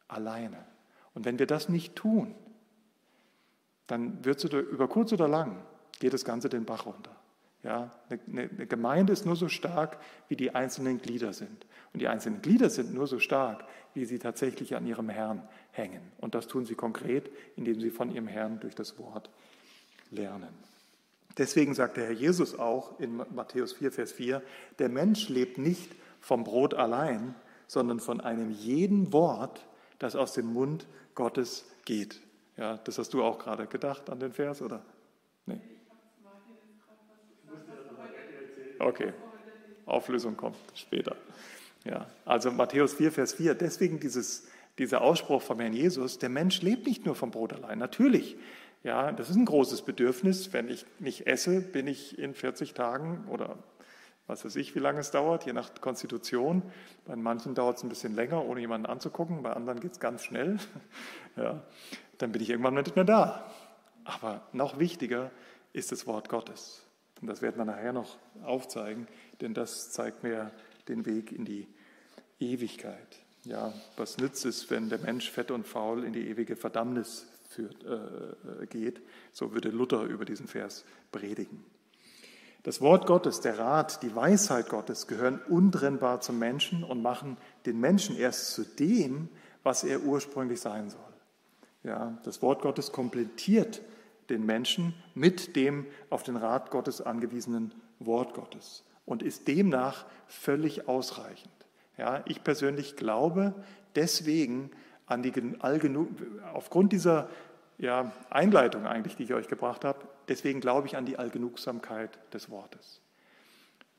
[0.08, 0.64] alleine.
[1.12, 2.34] Und wenn wir das nicht tun,
[3.86, 5.62] dann wird es über kurz oder lang
[5.98, 7.14] geht das Ganze den Bach runter.
[7.62, 11.66] Ja, eine, eine Gemeinde ist nur so stark, wie die einzelnen Glieder sind.
[11.92, 16.02] Und die einzelnen Glieder sind nur so stark, wie sie tatsächlich an ihrem Herrn hängen.
[16.18, 19.30] Und das tun sie konkret, indem sie von ihrem Herrn durch das Wort
[20.10, 20.54] lernen.
[21.38, 24.42] Deswegen sagt der Herr Jesus auch in Matthäus 4, Vers 4,
[24.78, 27.34] der Mensch lebt nicht vom Brot allein,
[27.66, 29.66] sondern von einem jeden Wort,
[29.98, 32.20] das aus dem Mund Gottes geht.
[32.56, 34.82] Ja, das hast du auch gerade gedacht an den Vers, oder?
[35.44, 35.60] Nee.
[38.78, 39.12] Okay,
[39.84, 41.16] Auflösung kommt später.
[41.84, 44.48] Ja, also Matthäus 4, Vers 4, deswegen dieses,
[44.78, 47.78] dieser Ausspruch vom Herrn Jesus, der Mensch lebt nicht nur vom Brot allein.
[47.78, 48.36] Natürlich,
[48.82, 50.52] ja, das ist ein großes Bedürfnis.
[50.52, 53.56] Wenn ich nicht esse, bin ich in 40 Tagen oder
[54.26, 56.62] was weiß ich, wie lange es dauert, je nach Konstitution.
[57.04, 60.24] Bei manchen dauert es ein bisschen länger, ohne jemanden anzugucken, bei anderen geht es ganz
[60.24, 60.58] schnell.
[61.38, 61.62] Ja,
[62.16, 63.52] dann bin ich irgendwann nicht mehr da.
[64.04, 65.30] Aber noch wichtiger
[65.74, 66.82] ist das Wort Gottes.
[67.20, 69.06] Und das werden wir nachher noch aufzeigen,
[69.42, 70.50] denn das zeigt mir
[70.88, 71.68] den Weg in die
[72.40, 73.18] Ewigkeit.
[73.44, 77.84] Ja, was nützt es, wenn der Mensch fett und faul in die ewige Verdammnis führt,
[77.84, 79.00] äh, geht.
[79.32, 81.64] So würde Luther über diesen Vers predigen.
[82.66, 87.78] Das Wort Gottes, der Rat, die Weisheit Gottes gehören untrennbar zum Menschen und machen den
[87.78, 89.28] Menschen erst zu dem,
[89.62, 91.00] was er ursprünglich sein soll.
[91.84, 93.82] Ja, das Wort Gottes komplettiert
[94.30, 100.88] den Menschen mit dem auf den Rat Gottes angewiesenen Wort Gottes und ist demnach völlig
[100.88, 101.54] ausreichend.
[101.96, 103.54] Ja, ich persönlich glaube
[103.94, 104.72] deswegen
[105.06, 105.32] an die
[106.52, 107.28] aufgrund dieser
[107.78, 112.50] ja, Einleitung eigentlich, die ich euch gebracht habe, deswegen glaube ich an die Allgenugsamkeit des
[112.50, 113.00] Wortes.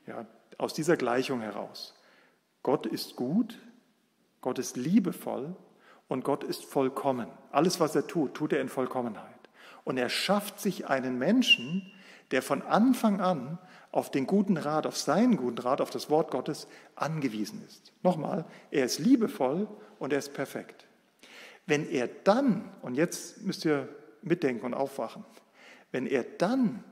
[0.06, 0.26] Ja,
[0.56, 1.94] aus dieser Gleichung heraus.
[2.62, 3.58] Gott ist gut,
[4.40, 5.54] Gott ist liebevoll
[6.08, 7.28] und Gott ist vollkommen.
[7.52, 9.34] Alles, was er tut, tut er in Vollkommenheit.
[9.84, 11.92] Und er schafft sich einen Menschen,
[12.30, 13.58] der von Anfang an
[13.90, 17.92] auf den guten Rat, auf seinen guten Rat, auf das Wort Gottes angewiesen ist.
[18.02, 19.66] Nochmal, er ist liebevoll
[19.98, 20.86] und er ist perfekt.
[21.66, 23.88] Wenn er dann, und jetzt müsst ihr
[24.22, 25.24] mitdenken und aufwachen,
[25.92, 26.84] wenn er dann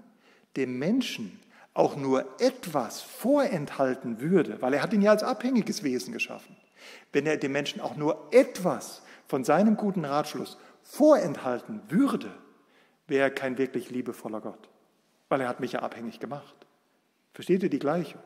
[0.57, 1.41] dem Menschen
[1.75, 6.57] auch nur etwas vorenthalten würde, weil er hat ihn ja als abhängiges Wesen geschaffen,
[7.13, 12.33] wenn er dem Menschen auch nur etwas von seinem guten Ratschluss vorenthalten würde,
[13.07, 14.69] wäre er kein wirklich liebevoller Gott,
[15.29, 16.55] weil er hat mich ja abhängig gemacht.
[17.35, 18.21] Versteht ihr die Gleichung?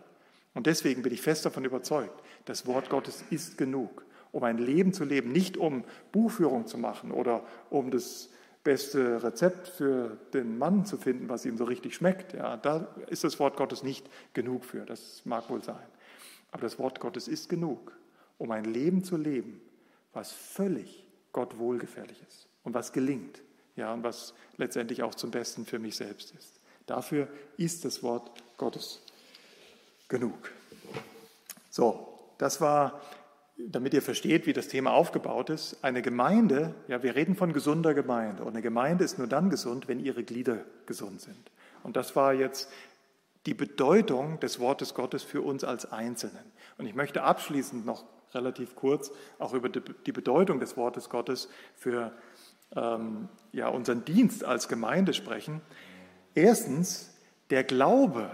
[0.55, 4.93] Und deswegen bin ich fest davon überzeugt, das Wort Gottes ist genug, um ein Leben
[4.93, 8.31] zu leben, nicht um Buchführung zu machen oder um das
[8.63, 12.35] beste Rezept für den Mann zu finden, was ihm so richtig schmeckt.
[12.35, 14.85] Ja, da ist das Wort Gottes nicht genug für.
[14.85, 15.87] Das mag wohl sein.
[16.53, 17.93] Aber das Wort Gottes ist genug,
[18.39, 19.61] um ein Leben zu leben,
[20.13, 23.43] was völlig Gott wohlgefällig ist und was gelingt.
[23.77, 26.61] Ja, und was letztendlich auch zum Besten für mich selbst ist.
[26.87, 29.01] Dafür ist das Wort Gottes
[30.09, 30.51] genug.
[31.71, 33.01] So, das war
[33.69, 37.95] damit ihr versteht, wie das Thema aufgebaut ist, eine Gemeinde, ja, wir reden von gesunder
[37.95, 38.43] Gemeinde.
[38.43, 41.51] Und eine Gemeinde ist nur dann gesund, wenn ihre Glieder gesund sind.
[41.83, 42.71] Und das war jetzt
[43.47, 46.45] die Bedeutung des Wortes Gottes für uns als Einzelnen.
[46.79, 52.13] Und ich möchte abschließend noch relativ kurz auch über die Bedeutung des Wortes Gottes für
[52.77, 55.61] ähm, ja, unseren Dienst als Gemeinde sprechen.
[56.35, 57.17] Erstens,
[57.51, 58.31] der Glaube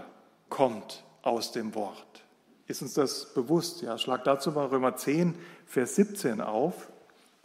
[0.49, 2.26] kommt aus dem Wort.
[2.67, 3.81] Ist uns das bewusst?
[3.81, 6.91] Ja, schlag dazu mal Römer 10, Vers 17 auf.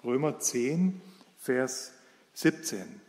[0.05, 1.01] Römer 10,
[1.39, 1.93] Vers
[2.35, 3.01] 17.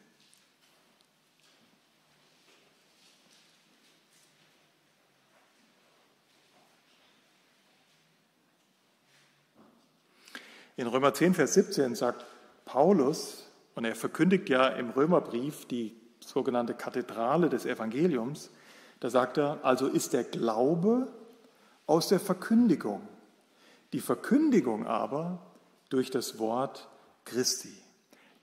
[10.76, 12.26] In Römer 10, Vers 17 sagt
[12.66, 18.52] Paulus, und er verkündigt ja im Römerbrief die sogenannte Kathedrale des Evangeliums,
[19.00, 21.08] da sagt er, also ist der Glaube
[21.86, 23.08] aus der Verkündigung.
[23.94, 25.40] Die Verkündigung aber
[25.90, 26.90] durch das Wort
[27.26, 27.74] Christi.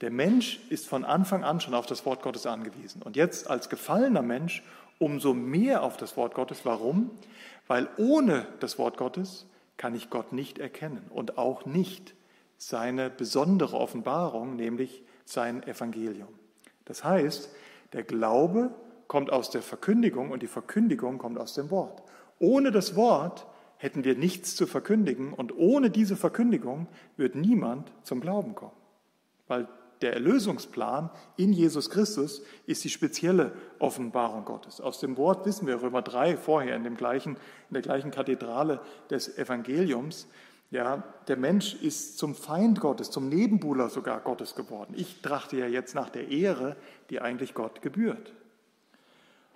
[0.01, 3.01] Der Mensch ist von Anfang an schon auf das Wort Gottes angewiesen.
[3.03, 4.63] Und jetzt als gefallener Mensch
[4.97, 6.61] umso mehr auf das Wort Gottes.
[6.63, 7.11] Warum?
[7.67, 9.45] Weil ohne das Wort Gottes
[9.77, 12.13] kann ich Gott nicht erkennen und auch nicht
[12.57, 16.27] seine besondere Offenbarung, nämlich sein Evangelium.
[16.85, 17.49] Das heißt,
[17.93, 18.73] der Glaube
[19.07, 22.03] kommt aus der Verkündigung und die Verkündigung kommt aus dem Wort.
[22.41, 23.45] Ohne das Wort
[23.77, 28.75] hätten wir nichts zu verkündigen und ohne diese Verkündigung wird niemand zum Glauben kommen.
[29.47, 29.67] Weil
[30.01, 34.81] der Erlösungsplan in Jesus Christus ist die spezielle Offenbarung Gottes.
[34.81, 37.35] Aus dem Wort wissen wir, Römer 3 vorher in, dem gleichen,
[37.69, 38.81] in der gleichen Kathedrale
[39.11, 40.27] des Evangeliums,
[40.71, 44.93] ja, der Mensch ist zum Feind Gottes, zum Nebenbuhler sogar Gottes geworden.
[44.95, 46.77] Ich trachte ja jetzt nach der Ehre,
[47.09, 48.33] die eigentlich Gott gebührt.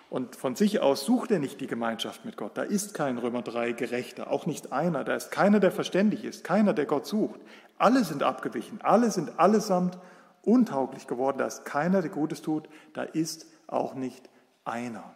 [0.10, 2.58] Und von sich aus sucht er nicht die Gemeinschaft mit Gott.
[2.58, 5.04] Da ist kein Römer 3 Gerechter, auch nicht einer.
[5.04, 7.40] Da ist keiner, der verständig ist, keiner, der Gott sucht.
[7.78, 9.98] Alle sind abgewichen, alle sind allesamt
[10.44, 11.40] untauglich geworden.
[11.40, 12.70] Da ist keiner, der Gutes tut.
[12.94, 14.30] Da ist auch nicht
[14.64, 15.16] einer.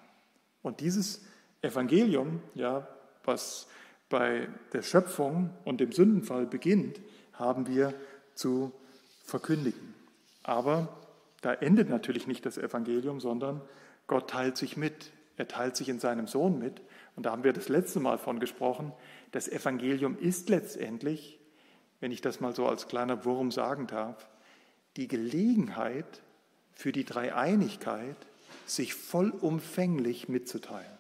[0.62, 1.22] Und dieses
[1.62, 2.88] Evangelium, ja,
[3.24, 3.68] was
[4.10, 7.00] bei der Schöpfung und dem Sündenfall beginnt,
[7.34, 7.94] haben wir
[8.34, 8.72] zu
[9.24, 9.94] verkündigen.
[10.44, 10.90] Aber
[11.42, 13.62] da endet natürlich nicht das Evangelium, sondern
[14.10, 15.12] Gott teilt sich mit.
[15.38, 16.82] Er teilt sich in seinem Sohn mit.
[17.16, 18.92] Und da haben wir das letzte Mal von gesprochen.
[19.32, 21.40] Das Evangelium ist letztendlich,
[22.02, 24.28] wenn ich das mal so als kleiner Wurm sagen darf,
[24.98, 26.22] die Gelegenheit
[26.74, 28.18] für die Dreieinigkeit,
[28.66, 30.98] sich vollumfänglich mitzuteilen.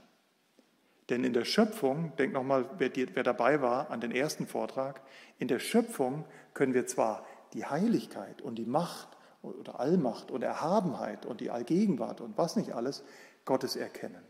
[1.09, 5.01] Denn in der Schöpfung, denk nochmal, wer, wer dabei war an den ersten Vortrag,
[5.39, 9.09] in der Schöpfung können wir zwar die Heiligkeit und die Macht
[9.41, 13.03] oder Allmacht und Erhabenheit und die Allgegenwart und was nicht alles
[13.45, 14.21] Gottes erkennen.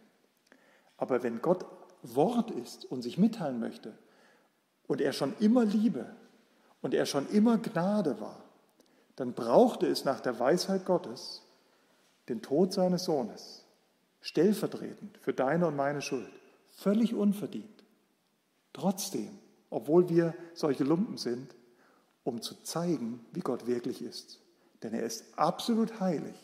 [0.98, 1.66] Aber wenn Gott
[2.04, 3.98] Wort ist und sich mitteilen möchte
[4.88, 6.16] und er schon immer Liebe
[6.82, 8.44] und er schon immer Gnade war,
[9.16, 11.44] dann brauchte es nach der Weisheit Gottes
[12.30, 13.66] den Tod seines Sohnes,
[14.22, 16.32] stellvertretend für deine und meine Schuld,
[16.70, 17.84] völlig unverdient.
[18.72, 19.38] Trotzdem,
[19.70, 21.56] obwohl wir solche Lumpen sind,
[22.24, 24.40] um zu zeigen, wie Gott wirklich ist.
[24.84, 26.36] Denn er ist absolut heilig,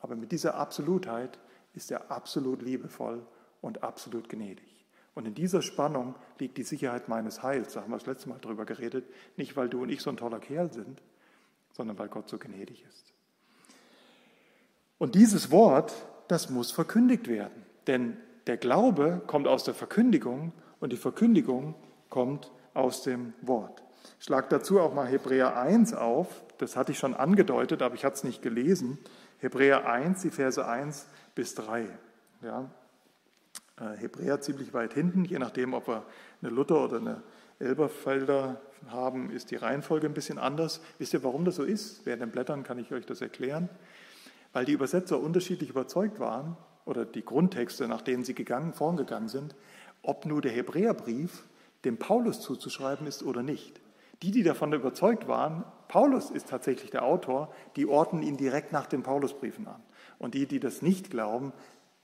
[0.00, 1.38] aber mit dieser Absolutheit
[1.74, 3.24] ist er absolut liebevoll
[3.60, 4.78] und absolut gnädig.
[5.14, 7.72] Und in dieser Spannung liegt die Sicherheit meines Heils.
[7.72, 9.04] Da haben wir das letzte Mal drüber geredet.
[9.36, 11.02] Nicht, weil du und ich so ein toller Kerl sind,
[11.72, 13.12] sondern weil Gott so gnädig ist.
[14.98, 15.92] Und dieses Wort,
[16.28, 17.66] das muss verkündigt werden.
[17.88, 18.16] Denn
[18.46, 21.74] der Glaube kommt aus der Verkündigung und die Verkündigung
[22.10, 23.82] kommt aus dem Wort.
[24.18, 26.44] Ich schlage dazu auch mal Hebräer 1 auf.
[26.58, 28.98] Das hatte ich schon angedeutet, aber ich hatte es nicht gelesen.
[29.38, 31.86] Hebräer 1, die Verse 1 bis 3.
[32.42, 32.70] Ja.
[33.80, 36.04] Äh, Hebräer ziemlich weit hinten, je nachdem, ob wir
[36.42, 37.22] eine Luther oder eine
[37.60, 40.80] Elberfelder haben, ist die Reihenfolge ein bisschen anders.
[40.98, 42.04] Wisst ihr, warum das so ist?
[42.06, 43.68] Während den Blättern kann ich euch das erklären.
[44.52, 46.56] Weil die Übersetzer unterschiedlich überzeugt waren,
[46.88, 49.54] oder die Grundtexte, nach denen sie gegangen, vorgegangen sind,
[50.02, 51.46] ob nur der Hebräerbrief
[51.84, 53.80] dem Paulus zuzuschreiben ist oder nicht.
[54.22, 58.86] Die, die davon überzeugt waren, Paulus ist tatsächlich der Autor, die ordnen ihn direkt nach
[58.86, 59.82] den Paulusbriefen an.
[60.18, 61.52] Und die, die das nicht glauben,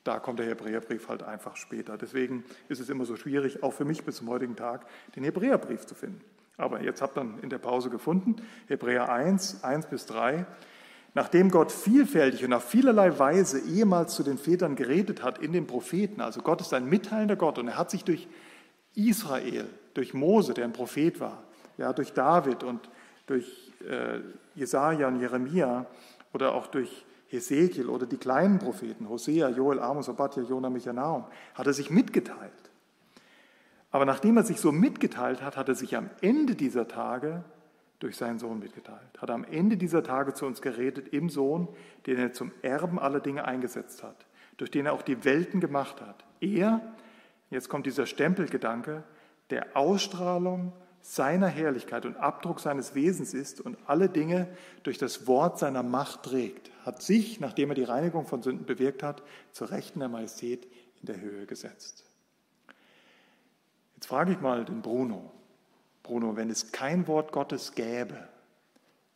[0.05, 1.97] da kommt der Hebräerbrief halt einfach später.
[1.97, 5.87] Deswegen ist es immer so schwierig, auch für mich bis zum heutigen Tag, den Hebräerbrief
[5.87, 6.21] zu finden.
[6.57, 8.37] Aber jetzt habt ihr in der Pause gefunden,
[8.69, 10.47] Hebräer 1, 1 bis 3.
[11.15, 15.67] Nachdem Gott vielfältig und auf vielerlei Weise ehemals zu den Vätern geredet hat in den
[15.67, 18.29] Propheten, also Gott ist ein mitteilender Gott und er hat sich durch
[18.95, 21.45] Israel, durch Mose, der ein Prophet war,
[21.79, 22.89] ja, durch David und
[23.27, 23.64] durch
[24.55, 25.87] Jesaja und Jeremia
[26.33, 31.25] oder auch durch Hesekiel oder die kleinen Propheten, Hosea, Joel, Amos, Obadja, Jona, Micha, Nahum,
[31.55, 32.53] hat er sich mitgeteilt.
[33.91, 37.45] Aber nachdem er sich so mitgeteilt hat, hat er sich am Ende dieser Tage
[38.01, 38.99] durch seinen Sohn mitgeteilt.
[39.19, 41.69] Hat er am Ende dieser Tage zu uns geredet im Sohn,
[42.07, 44.27] den er zum Erben aller Dinge eingesetzt hat,
[44.57, 46.25] durch den er auch die Welten gemacht hat.
[46.41, 46.81] Er,
[47.51, 49.05] jetzt kommt dieser Stempelgedanke,
[49.51, 50.73] der Ausstrahlung
[51.07, 54.49] seiner Herrlichkeit und Abdruck seines Wesens ist und alle Dinge
[54.85, 59.03] durch das Wort seiner Macht trägt, hat sich, nachdem er die Reinigung von Sünden bewirkt
[59.03, 60.67] hat, zur Rechten der Majestät
[61.01, 62.05] in der Höhe gesetzt.
[63.97, 65.31] Jetzt frage ich mal den Bruno.
[66.03, 68.27] Bruno, wenn es kein Wort Gottes gäbe,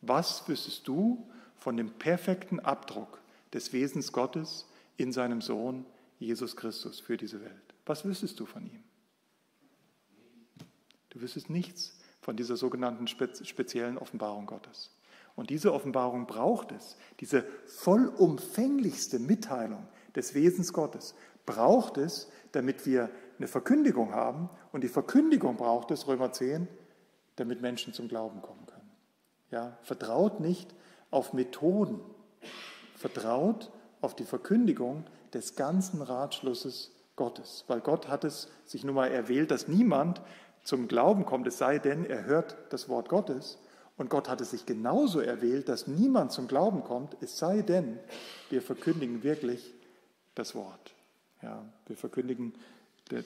[0.01, 1.27] was wüsstest du
[1.57, 3.19] von dem perfekten Abdruck
[3.51, 4.67] des Wesens Gottes
[4.97, 5.87] in seinem Sohn
[6.19, 7.73] Jesus Christus für diese Welt?
[7.87, 8.83] Was wüsstest du von ihm?
[11.21, 14.91] Wüsstest nichts von dieser sogenannten speziellen Offenbarung Gottes.
[15.35, 21.15] Und diese Offenbarung braucht es, diese vollumfänglichste Mitteilung des Wesens Gottes
[21.45, 24.49] braucht es, damit wir eine Verkündigung haben.
[24.71, 26.67] Und die Verkündigung braucht es, Römer 10,
[27.37, 28.91] damit Menschen zum Glauben kommen können.
[29.51, 30.75] Ja, vertraut nicht
[31.09, 32.01] auf Methoden,
[32.95, 39.07] vertraut auf die Verkündigung des ganzen Ratschlusses Gottes, weil Gott hat es sich nun mal
[39.07, 40.21] erwählt, dass niemand
[40.69, 43.57] zum Glauben kommt, es sei denn, er hört das Wort Gottes.
[43.97, 47.97] Und Gott hat es sich genauso erwählt, dass niemand zum Glauben kommt, es sei denn,
[48.51, 49.73] wir verkündigen wirklich
[50.35, 50.93] das Wort.
[51.41, 52.53] Ja, wir verkündigen,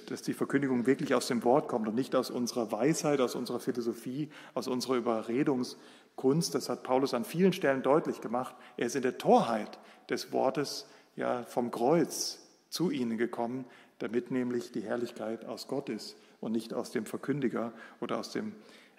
[0.07, 3.59] dass die Verkündigung wirklich aus dem Wort kommt und nicht aus unserer Weisheit, aus unserer
[3.59, 6.55] Philosophie, aus unserer Überredungskunst.
[6.55, 8.55] Das hat Paulus an vielen Stellen deutlich gemacht.
[8.77, 9.79] Er ist in der Torheit
[10.09, 10.87] des Wortes
[11.17, 12.39] ja, vom Kreuz
[12.69, 13.65] zu ihnen gekommen,
[13.99, 18.53] damit nämlich die Herrlichkeit aus Gott ist und nicht aus dem Verkündiger oder aus dem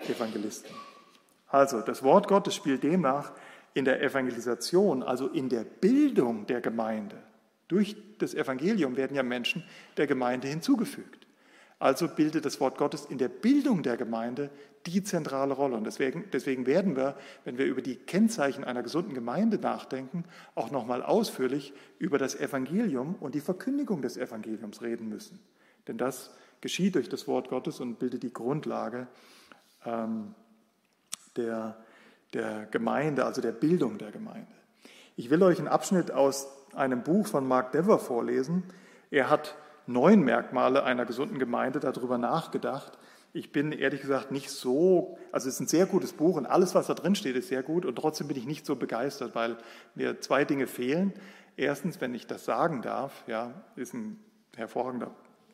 [0.08, 0.74] Evangelisten.
[1.46, 3.32] Also, das Wort Gottes spielt demnach
[3.74, 7.22] in der Evangelisation, also in der Bildung der Gemeinde.
[7.68, 9.64] Durch das Evangelium werden ja Menschen
[9.96, 11.26] der Gemeinde hinzugefügt.
[11.78, 14.50] Also bildet das Wort Gottes in der Bildung der Gemeinde
[14.86, 15.76] die zentrale Rolle.
[15.76, 20.24] Und deswegen, deswegen werden wir, wenn wir über die Kennzeichen einer gesunden Gemeinde nachdenken,
[20.54, 25.40] auch nochmal ausführlich über das Evangelium und die Verkündigung des Evangeliums reden müssen.
[25.88, 26.30] Denn das
[26.64, 29.06] geschieht durch das Wort Gottes und bildet die Grundlage
[29.84, 30.34] ähm,
[31.36, 31.76] der,
[32.32, 34.50] der Gemeinde, also der Bildung der Gemeinde.
[35.14, 38.62] Ich will euch einen Abschnitt aus einem Buch von Mark Dever vorlesen.
[39.10, 39.56] Er hat
[39.86, 42.96] neun Merkmale einer gesunden Gemeinde darüber nachgedacht.
[43.34, 46.74] Ich bin ehrlich gesagt nicht so, also es ist ein sehr gutes Buch und alles,
[46.74, 49.58] was da drin steht, ist sehr gut und trotzdem bin ich nicht so begeistert, weil
[49.94, 51.12] mir zwei Dinge fehlen.
[51.58, 54.18] Erstens, wenn ich das sagen darf, ja, ist ein
[54.56, 55.10] hervorragender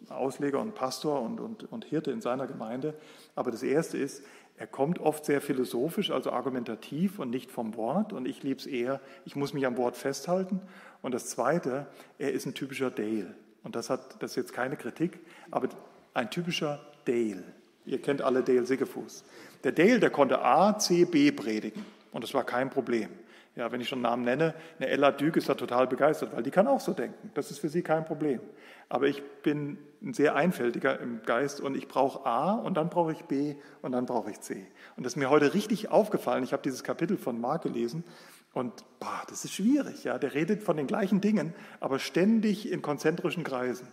[0.08, 2.94] Ausleger und Pastor und, und, und Hirte in seiner Gemeinde.
[3.34, 4.22] Aber das Erste ist,
[4.56, 8.12] er kommt oft sehr philosophisch, also argumentativ und nicht vom Wort.
[8.12, 10.60] Und ich liebe es eher, ich muss mich am Wort festhalten.
[11.02, 11.86] Und das Zweite,
[12.18, 13.34] er ist ein typischer Dale.
[13.62, 15.20] Und das, hat, das ist jetzt keine Kritik,
[15.50, 15.68] aber
[16.14, 17.44] ein typischer Dale.
[17.86, 19.24] Ihr kennt alle Dale Siggefuß.
[19.64, 21.84] Der Dale, der konnte A, C, B predigen.
[22.12, 23.08] Und das war kein Problem.
[23.56, 26.52] Ja, wenn ich schon Namen nenne, eine Ella Dück ist da total begeistert, weil die
[26.52, 27.30] kann auch so denken.
[27.34, 28.40] Das ist für sie kein Problem.
[28.88, 33.12] Aber ich bin ein sehr einfältiger im Geist und ich brauche A und dann brauche
[33.12, 34.66] ich B und dann brauche ich C.
[34.96, 36.44] Und das ist mir heute richtig aufgefallen.
[36.44, 38.04] Ich habe dieses Kapitel von Mark gelesen
[38.52, 40.04] und boah, das ist schwierig.
[40.04, 43.88] Ja, der redet von den gleichen Dingen, aber ständig in konzentrischen Kreisen.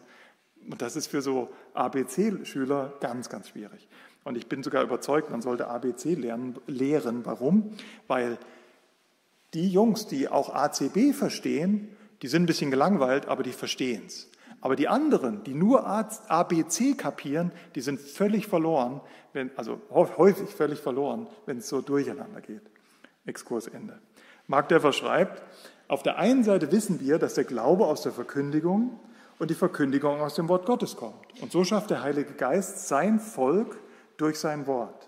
[0.69, 3.87] Und das ist für so ABC-Schüler ganz, ganz schwierig.
[4.23, 7.25] Und ich bin sogar überzeugt, man sollte ABC lernen, lehren.
[7.25, 7.71] Warum?
[8.07, 8.37] Weil
[9.53, 14.29] die Jungs, die auch ACB verstehen, die sind ein bisschen gelangweilt, aber die verstehen es.
[14.59, 19.01] Aber die anderen, die nur ABC kapieren, die sind völlig verloren,
[19.33, 22.63] wenn, also häufig völlig verloren, wenn es so durcheinander geht.
[23.25, 23.99] Exkursende.
[24.47, 25.43] Mark Dever schreibt,
[25.87, 28.99] auf der einen Seite wissen wir, dass der Glaube aus der Verkündigung
[29.39, 31.41] und die Verkündigung aus dem Wort Gottes kommt.
[31.41, 33.77] Und so schafft der Heilige Geist sein Volk
[34.17, 35.07] durch sein Wort.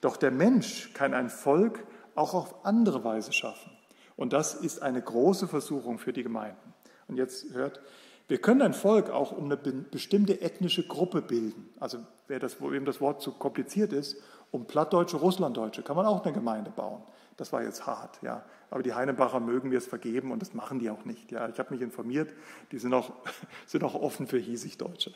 [0.00, 1.84] Doch der Mensch kann ein Volk
[2.20, 3.72] auch auf andere Weise schaffen.
[4.16, 6.74] Und das ist eine große Versuchung für die Gemeinden.
[7.08, 7.80] Und jetzt hört,
[8.28, 11.70] wir können ein Volk auch um eine bestimmte ethnische Gruppe bilden.
[11.80, 11.98] Also
[12.28, 16.34] wer das, wem das Wort zu kompliziert ist, um Plattdeutsche, Russlanddeutsche kann man auch eine
[16.34, 17.02] Gemeinde bauen.
[17.38, 18.44] Das war jetzt hart, ja.
[18.70, 21.32] Aber die Heinebacher mögen mir es vergeben und das machen die auch nicht.
[21.32, 22.32] Ja, ich habe mich informiert,
[22.70, 23.12] die sind auch,
[23.66, 25.12] sind auch offen für Hiesigdeutsche.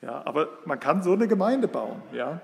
[0.00, 2.40] Ja, aber man kann so eine Gemeinde bauen, ja,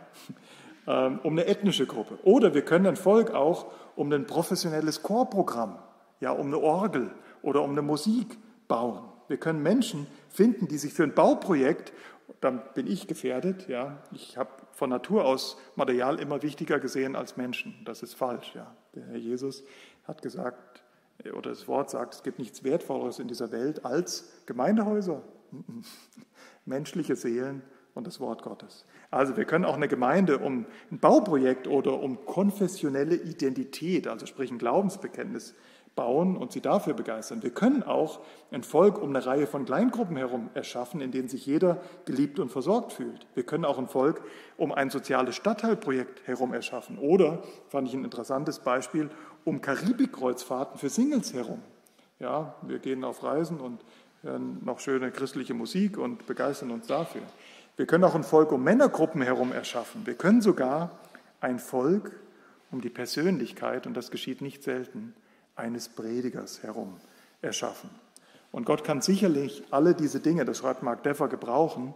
[0.87, 2.19] ähm, um eine ethnische Gruppe.
[2.23, 3.67] Oder wir können ein Volk auch
[3.97, 5.79] um ein professionelles Chorprogramm,
[6.21, 7.11] ja, um eine Orgel
[7.43, 9.03] oder um eine Musik bauen.
[9.29, 11.93] Wir können Menschen finden, die sich für ein Bauprojekt,
[12.41, 17.37] dann bin ich gefährdet, ja, ich habe von Natur aus Material immer wichtiger gesehen als
[17.37, 17.75] Menschen.
[17.85, 18.75] Das ist falsch, ja.
[18.95, 19.63] Der Herr Jesus
[20.05, 20.83] hat gesagt,
[21.37, 25.23] oder das Wort sagt, es gibt nichts Wertvolleres in dieser Welt als Gemeindehäuser,
[26.65, 27.63] menschliche Seelen
[28.01, 28.87] und das Wort Gottes.
[29.11, 34.51] Also wir können auch eine Gemeinde um ein Bauprojekt oder um konfessionelle Identität, also sprich
[34.51, 35.55] ein Glaubensbekenntnis,
[35.95, 37.43] bauen und sie dafür begeistern.
[37.43, 38.21] Wir können auch
[38.53, 42.51] ein Volk um eine Reihe von Kleingruppen herum erschaffen, in denen sich jeder geliebt und
[42.51, 43.27] versorgt fühlt.
[43.35, 44.23] Wir können auch ein Volk
[44.57, 46.97] um ein soziales Stadtteilprojekt herum erschaffen.
[46.97, 49.11] Oder, fand ich ein interessantes Beispiel,
[49.45, 51.61] um Karibikkreuzfahrten für Singles herum.
[52.19, 53.85] Ja, wir gehen auf Reisen und
[54.23, 57.23] hören noch schöne christliche Musik und begeistern uns dafür.
[57.77, 60.07] Wir können auch ein Volk um Männergruppen herum erschaffen.
[60.07, 60.91] Wir können sogar
[61.41, 62.13] ein Volk
[62.71, 65.15] um die Persönlichkeit, und das geschieht nicht selten,
[65.57, 66.97] eines Predigers herum
[67.43, 67.91] erschaffen.
[68.53, 71.95] Und Gott kann sicherlich alle diese Dinge, das schreibt Mark Deffer, gebrauchen,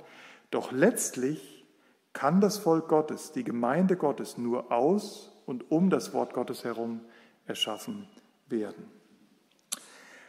[0.51, 1.65] doch letztlich
[2.13, 7.01] kann das Volk Gottes, die Gemeinde Gottes nur aus und um das Wort Gottes herum
[7.47, 8.09] erschaffen
[8.49, 8.89] werden.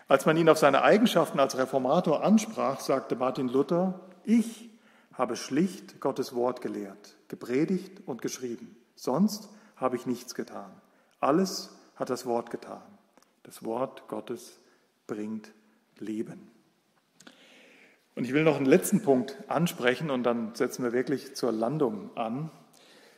[0.08, 4.70] Als man ihn auf seine Eigenschaften als Reformator ansprach, sagte Martin Luther, ich
[5.18, 8.76] habe schlicht Gottes Wort gelehrt, gepredigt und geschrieben.
[8.96, 10.72] Sonst habe ich nichts getan.
[11.20, 12.84] Alles hat das Wort getan.
[13.44, 14.60] Das Wort Gottes
[15.08, 15.52] bringt
[16.00, 16.52] Leben.
[18.16, 22.16] Und ich will noch einen letzten Punkt ansprechen und dann setzen wir wirklich zur Landung
[22.16, 22.50] an.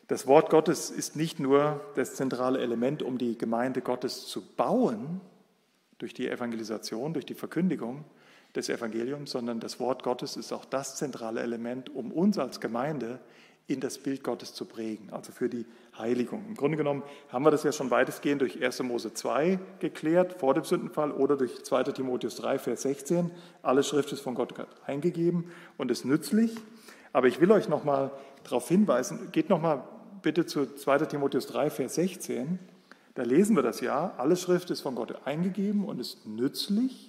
[0.08, 5.22] Das Wort Gottes ist nicht nur das zentrale Element, um die Gemeinde Gottes zu bauen,
[5.98, 8.06] durch die Evangelisation, durch die Verkündigung
[8.58, 13.20] des Evangeliums, sondern das Wort Gottes ist auch das zentrale Element, um uns als Gemeinde
[13.68, 15.66] in das Bild Gottes zu prägen, also für die
[15.98, 16.46] Heiligung.
[16.48, 18.82] Im Grunde genommen haben wir das ja schon weitestgehend durch 1.
[18.84, 21.84] Mose 2 geklärt, vor dem Sündenfall, oder durch 2.
[21.84, 23.32] Timotheus 3, Vers 16.
[23.62, 24.54] Alle Schrift ist von Gott
[24.86, 26.56] eingegeben und ist nützlich.
[27.14, 28.12] Aber ich will euch nochmal
[28.44, 29.84] darauf hinweisen, geht nochmal
[30.22, 31.00] bitte zu 2.
[31.00, 32.60] Timotheus 3, Vers 16.
[33.16, 37.07] Da lesen wir das ja, alle Schrift ist von Gott eingegeben und ist nützlich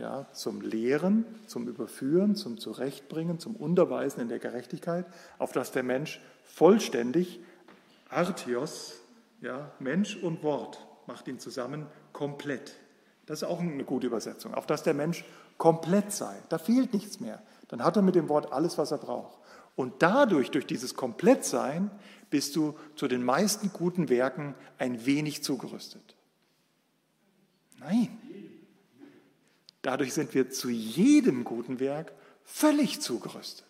[0.00, 5.04] ja, zum Lehren, zum Überführen, zum Zurechtbringen, zum Unterweisen in der Gerechtigkeit,
[5.38, 7.40] auf dass der Mensch vollständig,
[8.08, 8.94] Artios,
[9.42, 12.76] ja, Mensch und Wort, macht ihn zusammen komplett.
[13.26, 15.24] Das ist auch eine gute Übersetzung, auf dass der Mensch
[15.58, 16.34] komplett sei.
[16.48, 17.42] Da fehlt nichts mehr.
[17.68, 19.38] Dann hat er mit dem Wort alles, was er braucht.
[19.76, 21.90] Und dadurch, durch dieses Komplettsein,
[22.30, 26.16] bist du zu den meisten guten Werken ein wenig zugerüstet.
[27.78, 28.18] Nein,
[29.82, 32.12] Dadurch sind wir zu jedem guten Werk
[32.44, 33.64] völlig zugerüstet.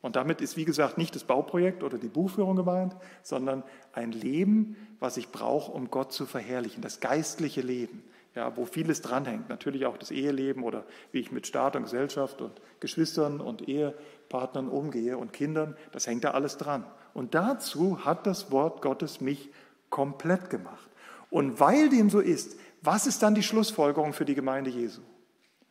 [0.00, 4.76] Und damit ist, wie gesagt, nicht das Bauprojekt oder die Buchführung gemeint, sondern ein Leben,
[5.00, 9.48] was ich brauche, um Gott zu verherrlichen, das geistliche Leben, ja, wo vieles dranhängt.
[9.48, 14.68] Natürlich auch das Eheleben oder wie ich mit Staat und Gesellschaft und Geschwistern und Ehepartnern
[14.68, 16.84] umgehe und Kindern, das hängt da alles dran.
[17.14, 19.50] Und dazu hat das Wort Gottes mich
[19.90, 20.88] komplett gemacht.
[21.30, 25.00] Und weil dem so ist, was ist dann die Schlussfolgerung für die Gemeinde Jesu?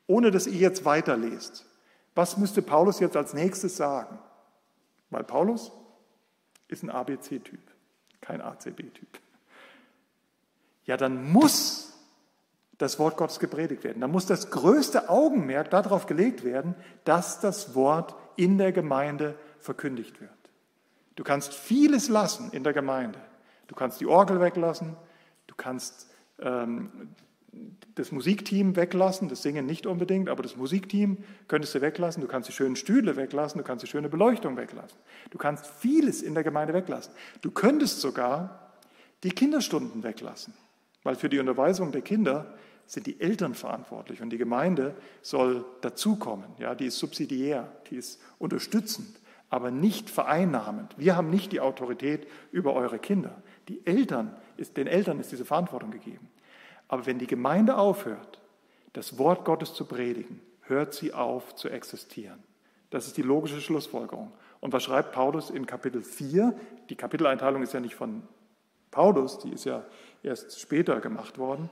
[0.07, 1.65] Ohne dass ihr jetzt weiterlest.
[2.15, 4.17] Was müsste Paulus jetzt als nächstes sagen?
[5.09, 5.71] Weil Paulus
[6.67, 7.59] ist ein ABC-Typ,
[8.21, 9.19] kein ACB-Typ.
[10.85, 11.93] ja, dann muss
[12.77, 14.01] das Wort Gottes gepredigt werden.
[14.01, 20.21] Dann muss das größte Augenmerk darauf gelegt werden, dass das Wort in der Gemeinde verkündigt
[20.21, 20.31] wird.
[21.15, 23.19] Du kannst vieles lassen in der Gemeinde.
[23.67, 24.95] Du kannst die Orgel weglassen,
[25.47, 27.15] du kannst ähm,
[27.95, 31.17] das Musikteam weglassen, das Singen nicht unbedingt, aber das Musikteam
[31.47, 34.97] könntest du weglassen, du kannst die schönen Stühle weglassen, du kannst die schöne Beleuchtung weglassen.
[35.31, 37.13] Du kannst vieles in der Gemeinde weglassen.
[37.41, 38.73] Du könntest sogar
[39.23, 40.53] die Kinderstunden weglassen,
[41.03, 42.53] weil für die Unterweisung der Kinder
[42.85, 46.47] sind die Eltern verantwortlich und die Gemeinde soll dazukommen.
[46.57, 49.19] Ja, die ist subsidiär, die ist unterstützend,
[49.49, 50.93] aber nicht vereinnahmend.
[50.97, 53.41] Wir haben nicht die Autorität über eure Kinder.
[53.67, 56.29] Die Eltern, ist, den Eltern ist diese Verantwortung gegeben.
[56.87, 58.39] Aber wenn die Gemeinde aufhört,
[58.93, 62.43] das Wort Gottes zu predigen, hört sie auf zu existieren.
[62.89, 64.31] Das ist die logische Schlussfolgerung.
[64.59, 66.53] Und was schreibt Paulus in Kapitel 4?
[66.89, 68.23] Die Kapiteleinteilung ist ja nicht von
[68.91, 69.83] Paulus, die ist ja
[70.23, 71.69] erst später gemacht worden.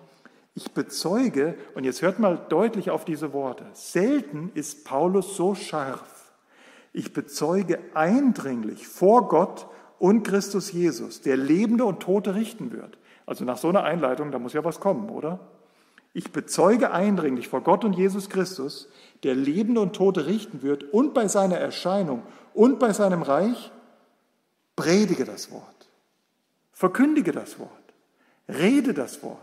[0.53, 6.33] Ich bezeuge, und jetzt hört mal deutlich auf diese Worte, selten ist Paulus so scharf.
[6.93, 9.67] Ich bezeuge eindringlich vor Gott
[9.99, 12.97] und Christus Jesus, der Lebende und Tote richten wird.
[13.25, 15.39] Also nach so einer Einleitung, da muss ja was kommen, oder?
[16.13, 18.89] Ich bezeuge eindringlich vor Gott und Jesus Christus,
[19.23, 22.23] der Lebende und Tote richten wird und bei seiner Erscheinung
[22.53, 23.71] und bei seinem Reich,
[24.75, 25.89] predige das Wort,
[26.71, 27.69] verkündige das Wort,
[28.47, 29.39] rede das Wort.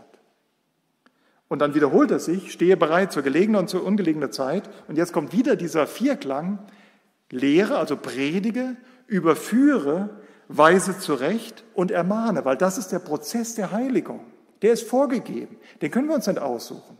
[1.47, 4.67] Und dann wiederholt er sich, stehe bereit zur gelegenen und zur ungelegenen Zeit.
[4.87, 6.57] Und jetzt kommt wieder dieser Vierklang,
[7.29, 8.75] lehre, also predige,
[9.05, 10.09] überführe,
[10.47, 14.21] weise zurecht und ermahne, weil das ist der Prozess der Heiligung.
[14.61, 15.57] Der ist vorgegeben.
[15.81, 16.97] Den können wir uns nicht aussuchen.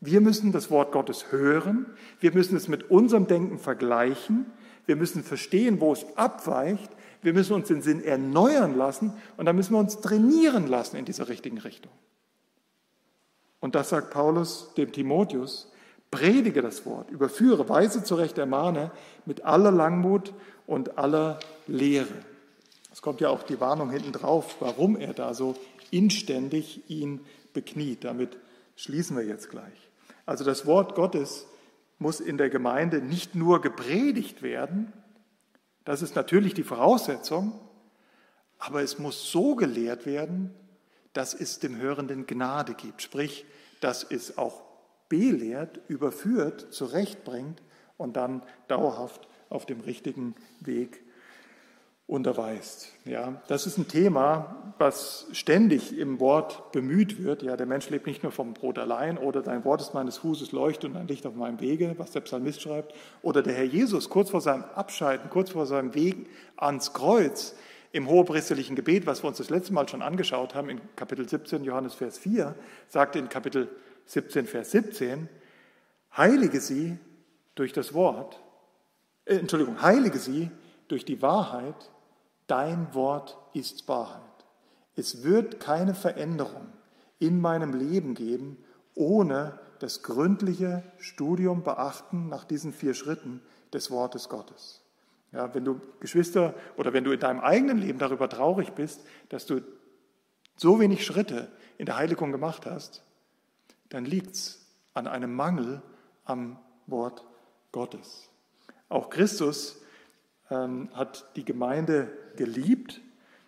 [0.00, 1.86] Wir müssen das Wort Gottes hören.
[2.20, 4.46] Wir müssen es mit unserem Denken vergleichen.
[4.86, 6.90] Wir müssen verstehen, wo es abweicht.
[7.22, 11.06] Wir müssen uns den Sinn erneuern lassen und dann müssen wir uns trainieren lassen in
[11.06, 11.92] dieser richtigen Richtung.
[13.60, 15.72] Und das sagt Paulus dem Timotheus.
[16.10, 18.92] Predige das Wort, überführe, weise zurecht, ermahne
[19.24, 20.32] mit aller Langmut
[20.66, 22.14] und aller Lehre.
[22.94, 25.56] Es kommt ja auch die Warnung hinten drauf, warum er da so
[25.90, 28.04] inständig ihn bekniet.
[28.04, 28.38] Damit
[28.76, 29.90] schließen wir jetzt gleich.
[30.26, 31.44] Also das Wort Gottes
[31.98, 34.92] muss in der Gemeinde nicht nur gepredigt werden,
[35.84, 37.58] das ist natürlich die Voraussetzung,
[38.58, 40.54] aber es muss so gelehrt werden,
[41.14, 43.02] dass es dem Hörenden Gnade gibt.
[43.02, 43.44] Sprich,
[43.80, 44.62] dass es auch
[45.08, 47.60] belehrt, überführt, zurechtbringt
[47.96, 51.03] und dann dauerhaft auf dem richtigen Weg
[52.06, 52.92] unterweist.
[53.06, 57.42] Ja, das ist ein Thema, was ständig im Wort bemüht wird.
[57.42, 60.52] Ja, der Mensch lebt nicht nur vom Brot allein oder dein Wort ist meines Fußes
[60.52, 62.94] Leucht und ein Licht auf meinem Wege, was der Psalmist schreibt.
[63.22, 67.54] Oder der Herr Jesus kurz vor seinem Abscheiden, kurz vor seinem Weg ans Kreuz
[67.92, 71.64] im hohepriesterlichen Gebet, was wir uns das letzte Mal schon angeschaut haben, in Kapitel 17,
[71.64, 72.54] Johannes Vers 4,
[72.88, 73.68] sagt in Kapitel
[74.06, 75.28] 17, Vers 17,
[76.16, 76.98] heilige sie
[77.54, 78.40] durch das Wort,
[79.24, 80.50] äh, Entschuldigung, heilige sie
[80.88, 81.90] durch die Wahrheit,
[82.46, 84.20] dein Wort ist Wahrheit.
[84.96, 86.66] Es wird keine Veränderung
[87.18, 88.58] in meinem Leben geben,
[88.94, 93.42] ohne das gründliche Studium beachten nach diesen vier Schritten
[93.72, 94.82] des Wortes Gottes.
[95.32, 99.46] Ja, wenn du Geschwister oder wenn du in deinem eigenen Leben darüber traurig bist, dass
[99.46, 99.62] du
[100.56, 103.02] so wenig Schritte in der Heiligung gemacht hast,
[103.88, 104.64] dann liegt es
[104.94, 105.82] an einem Mangel
[106.24, 107.24] am Wort
[107.72, 108.28] Gottes.
[108.88, 109.82] Auch Christus
[110.50, 113.00] ähm, hat die Gemeinde geliebt,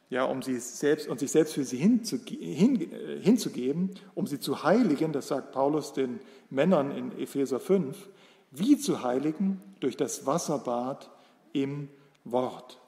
[0.09, 4.39] ja, um sie selbst und sich selbst für sie hinzuge hin, äh, hinzugeben, um sie
[4.39, 8.09] zu heiligen, das sagt Paulus den Männern in Epheser 5,
[8.53, 11.11] wie zu heiligen durch das Wasserbad
[11.53, 11.89] im
[12.25, 12.79] Wort.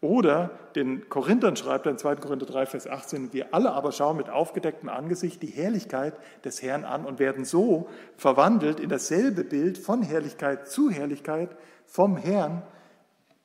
[0.00, 2.16] Oder den Korinthern schreibt er in 2.
[2.16, 6.84] Korinther 3, Vers 18, wir alle aber schauen mit aufgedecktem Angesicht die Herrlichkeit des Herrn
[6.84, 12.62] an und werden so verwandelt in dasselbe Bild von Herrlichkeit zu Herrlichkeit vom Herrn,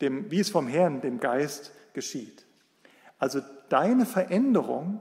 [0.03, 2.45] dem, wie es vom Herrn, dem Geist, geschieht.
[3.17, 4.99] Also deine Veränderung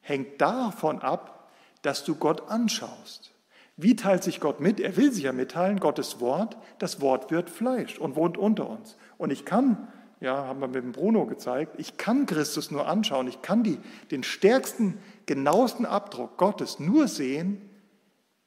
[0.00, 1.50] hängt davon ab,
[1.82, 3.32] dass du Gott anschaust.
[3.76, 4.80] Wie teilt sich Gott mit?
[4.80, 8.96] Er will sich ja mitteilen, Gottes Wort, das Wort wird Fleisch und wohnt unter uns.
[9.18, 9.88] Und ich kann,
[10.20, 13.78] ja, haben wir mit dem Bruno gezeigt, ich kann Christus nur anschauen, ich kann die,
[14.10, 17.68] den stärksten, genauesten Abdruck Gottes nur sehen,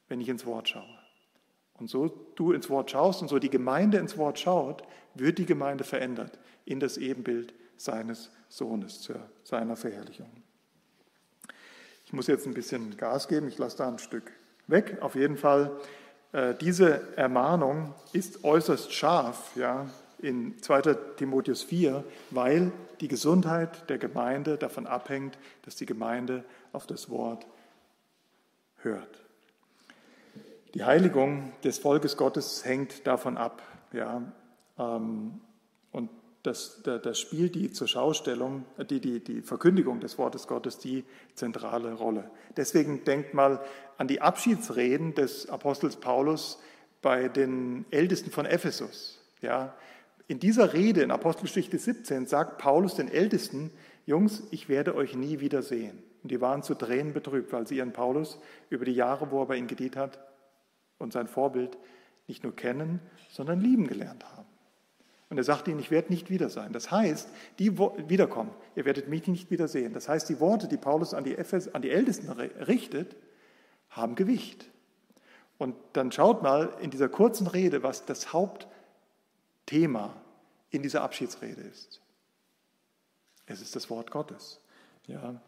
[0.08, 0.97] wenn ich ins Wort schaue.
[1.78, 4.82] Und so du ins Wort schaust und so die Gemeinde ins Wort schaut,
[5.14, 9.14] wird die Gemeinde verändert in das Ebenbild seines Sohnes, zu
[9.44, 10.30] seiner Verherrlichung.
[12.04, 14.32] Ich muss jetzt ein bisschen Gas geben, ich lasse da ein Stück
[14.66, 14.98] weg.
[15.00, 15.78] Auf jeden Fall,
[16.32, 19.86] äh, diese Ermahnung ist äußerst scharf ja,
[20.18, 20.82] in 2
[21.16, 27.46] Timotheus 4, weil die Gesundheit der Gemeinde davon abhängt, dass die Gemeinde auf das Wort
[28.78, 29.27] hört.
[30.74, 33.62] Die Heiligung des Volkes Gottes hängt davon ab.
[33.92, 34.22] Ja,
[34.78, 35.40] ähm,
[35.92, 36.10] und
[36.42, 41.04] das, das spielt die zur Schaustellung, die, die, die Verkündigung des Wortes Gottes die
[41.34, 42.30] zentrale Rolle.
[42.56, 43.60] Deswegen denkt mal
[43.96, 46.60] an die Abschiedsreden des Apostels Paulus
[47.00, 49.20] bei den Ältesten von Ephesus.
[49.40, 49.74] Ja,
[50.26, 53.70] in dieser Rede in Apostelgeschichte 17 sagt Paulus den Ältesten,
[54.04, 56.02] Jungs, ich werde euch nie wieder sehen.
[56.22, 58.38] Und die waren zu Tränen betrübt, weil sie ihren Paulus
[58.68, 60.18] über die Jahre, wo er bei ihnen gedient hat
[60.98, 61.78] und sein Vorbild
[62.26, 64.46] nicht nur kennen, sondern lieben gelernt haben.
[65.30, 66.72] Und er sagte ihnen, ich werde nicht wieder sein.
[66.72, 67.28] Das heißt,
[67.58, 69.92] die wiederkommen, ihr werdet mich nicht wiedersehen.
[69.92, 73.16] Das heißt, die Worte, die Paulus an die, Ephes, an die Ältesten richtet,
[73.90, 74.70] haben Gewicht.
[75.58, 80.14] Und dann schaut mal in dieser kurzen Rede, was das Hauptthema
[80.70, 82.00] in dieser Abschiedsrede ist.
[83.46, 84.60] Es ist das Wort Gottes.
[85.06, 85.40] Ja,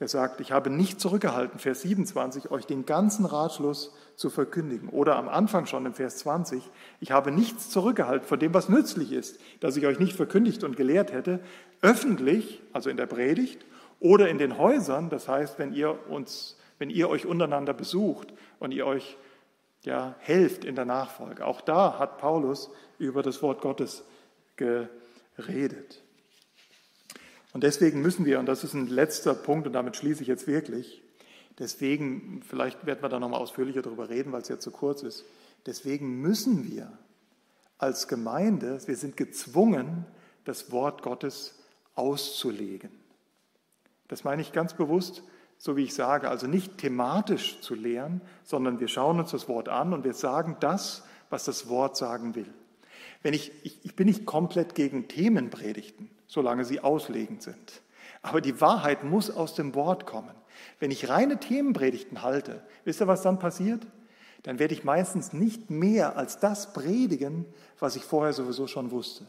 [0.00, 4.88] er sagt, ich habe nicht zurückgehalten, Vers 27, euch den ganzen Ratschluss zu verkündigen.
[4.90, 6.62] Oder am Anfang schon im Vers 20,
[7.00, 10.76] ich habe nichts zurückgehalten von dem, was nützlich ist, dass ich euch nicht verkündigt und
[10.76, 11.40] gelehrt hätte,
[11.82, 13.64] öffentlich, also in der Predigt,
[13.98, 18.72] oder in den Häusern, das heißt, wenn ihr uns, wenn ihr euch untereinander besucht und
[18.72, 19.16] ihr euch
[19.82, 21.44] ja, helft in der Nachfolge.
[21.44, 24.04] Auch da hat Paulus über das Wort Gottes
[24.56, 26.02] geredet.
[27.52, 30.46] Und deswegen müssen wir, und das ist ein letzter Punkt, und damit schließe ich jetzt
[30.46, 31.02] wirklich,
[31.58, 35.24] deswegen, vielleicht werden wir da nochmal ausführlicher darüber reden, weil es jetzt zu kurz ist,
[35.66, 36.92] deswegen müssen wir
[37.78, 40.04] als Gemeinde, wir sind gezwungen,
[40.44, 41.58] das Wort Gottes
[41.94, 42.90] auszulegen.
[44.08, 45.22] Das meine ich ganz bewusst,
[45.58, 49.68] so wie ich sage, also nicht thematisch zu lehren, sondern wir schauen uns das Wort
[49.68, 52.46] an und wir sagen das, was das Wort sagen will.
[53.22, 57.82] Wenn ich, ich, ich bin nicht komplett gegen Themenpredigten solange sie auslegend sind.
[58.22, 60.34] Aber die Wahrheit muss aus dem Wort kommen.
[60.78, 63.86] Wenn ich reine Themenpredigten halte, wisst ihr, was dann passiert?
[64.44, 67.44] Dann werde ich meistens nicht mehr als das predigen,
[67.80, 69.26] was ich vorher sowieso schon wusste.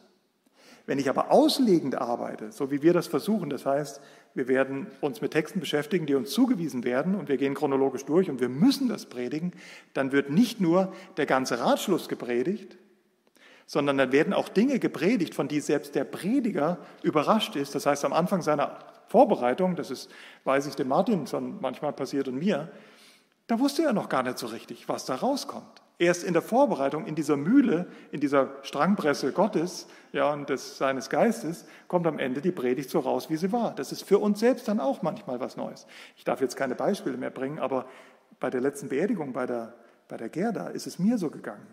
[0.86, 4.02] Wenn ich aber auslegend arbeite, so wie wir das versuchen, das heißt,
[4.34, 8.30] wir werden uns mit Texten beschäftigen, die uns zugewiesen werden und wir gehen chronologisch durch
[8.30, 9.54] und wir müssen das predigen,
[9.94, 12.78] dann wird nicht nur der ganze Ratschluss gepredigt,
[13.70, 17.76] sondern dann werden auch Dinge gepredigt, von die selbst der Prediger überrascht ist.
[17.76, 20.10] Das heißt, am Anfang seiner Vorbereitung, das ist,
[20.44, 22.72] weiß ich, dem Martin schon manchmal passiert und mir,
[23.46, 25.84] da wusste er noch gar nicht so richtig, was da rauskommt.
[26.00, 31.12] Erst in der Vorbereitung, in dieser Mühle, in dieser Strangpresse Gottes ja, und des, seines
[31.12, 33.76] Geistes, kommt am Ende die Predigt so raus, wie sie war.
[33.76, 35.86] Das ist für uns selbst dann auch manchmal was Neues.
[36.18, 37.86] Ich darf jetzt keine Beispiele mehr bringen, aber
[38.40, 39.76] bei der letzten Beerdigung bei der,
[40.08, 41.68] bei der Gerda ist es mir so gegangen.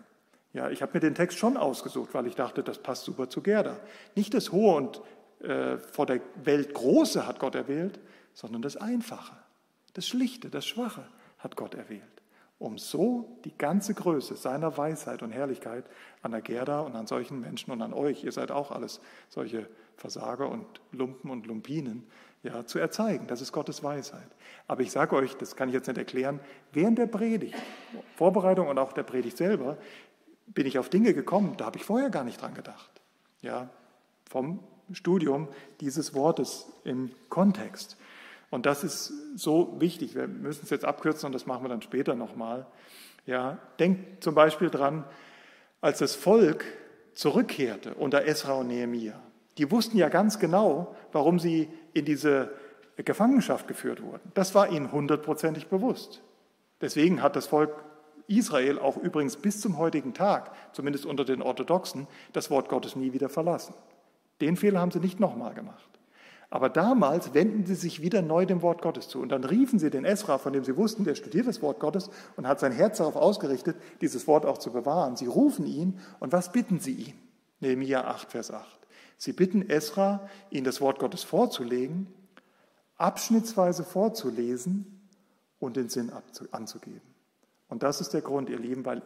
[0.57, 3.43] Ja, ich habe mir den Text schon ausgesucht, weil ich dachte, das passt super zu
[3.43, 3.77] Gerda.
[4.15, 5.01] Nicht das Hohe und
[5.39, 7.99] äh, vor der Welt Große hat Gott erwählt,
[8.33, 9.35] sondern das Einfache,
[9.93, 12.01] das Schlichte, das Schwache hat Gott erwählt,
[12.57, 15.85] um so die ganze Größe seiner Weisheit und Herrlichkeit
[16.23, 18.99] an der Gerda und an solchen Menschen und an euch, ihr seid auch alles
[19.29, 22.07] solche Versager und Lumpen und Lumpinen,
[22.43, 23.27] ja, zu erzeigen.
[23.27, 24.27] Das ist Gottes Weisheit.
[24.67, 26.39] Aber ich sage euch, das kann ich jetzt nicht erklären,
[26.71, 27.55] während der Predigt,
[28.15, 29.77] Vorbereitung und auch der Predigt selber,
[30.47, 32.89] bin ich auf Dinge gekommen, da habe ich vorher gar nicht dran gedacht.
[33.41, 33.69] Ja,
[34.29, 34.59] vom
[34.91, 35.47] Studium
[35.81, 37.97] dieses Wortes im Kontext.
[38.49, 40.15] Und das ist so wichtig.
[40.15, 42.65] Wir müssen es jetzt abkürzen und das machen wir dann später nochmal.
[43.25, 45.03] Ja, denkt zum Beispiel dran,
[45.81, 46.63] als das Volk
[47.13, 49.19] zurückkehrte unter Esra und Nehemiah.
[49.57, 52.51] Die wussten ja ganz genau, warum sie in diese
[52.95, 54.31] Gefangenschaft geführt wurden.
[54.33, 56.21] Das war ihnen hundertprozentig bewusst.
[56.79, 57.71] Deswegen hat das Volk
[58.27, 63.13] Israel auch übrigens bis zum heutigen Tag, zumindest unter den Orthodoxen, das Wort Gottes nie
[63.13, 63.73] wieder verlassen.
[64.41, 65.97] Den Fehler haben sie nicht nochmal gemacht.
[66.49, 69.19] Aber damals wenden sie sich wieder neu dem Wort Gottes zu.
[69.19, 72.09] Und dann riefen sie den Esra, von dem sie wussten, der studiert das Wort Gottes
[72.37, 75.17] und hat sein Herz darauf ausgerichtet, dieses Wort auch zu bewahren.
[75.17, 77.13] Sie rufen ihn und was bitten sie ihn?
[77.59, 78.65] Nehemiah 8, Vers 8.
[79.17, 82.07] Sie bitten Esra, ihnen das Wort Gottes vorzulegen,
[82.97, 85.01] abschnittsweise vorzulesen
[85.59, 86.11] und den Sinn
[86.51, 87.01] anzugeben.
[87.69, 89.01] Und das ist der Grund, ihr Lieben, weil,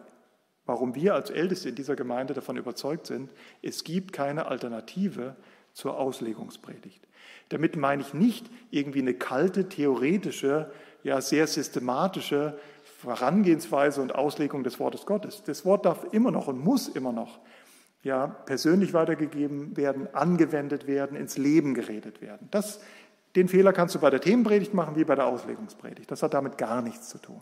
[0.65, 3.31] warum wir als Älteste in dieser Gemeinde davon überzeugt sind,
[3.61, 5.35] es gibt keine Alternative
[5.73, 7.07] zur Auslegungspredigt.
[7.49, 10.71] Damit meine ich nicht irgendwie eine kalte, theoretische,
[11.03, 12.57] ja sehr systematische
[13.03, 15.43] Herangehensweise und Auslegung des Wortes Gottes.
[15.43, 17.39] Das Wort darf immer noch und muss immer noch
[18.03, 22.47] ja, persönlich weitergegeben werden, angewendet werden, ins Leben geredet werden.
[22.51, 22.81] Das,
[23.35, 26.09] den Fehler kannst du bei der Themenpredigt machen wie bei der Auslegungspredigt.
[26.09, 27.41] Das hat damit gar nichts zu tun.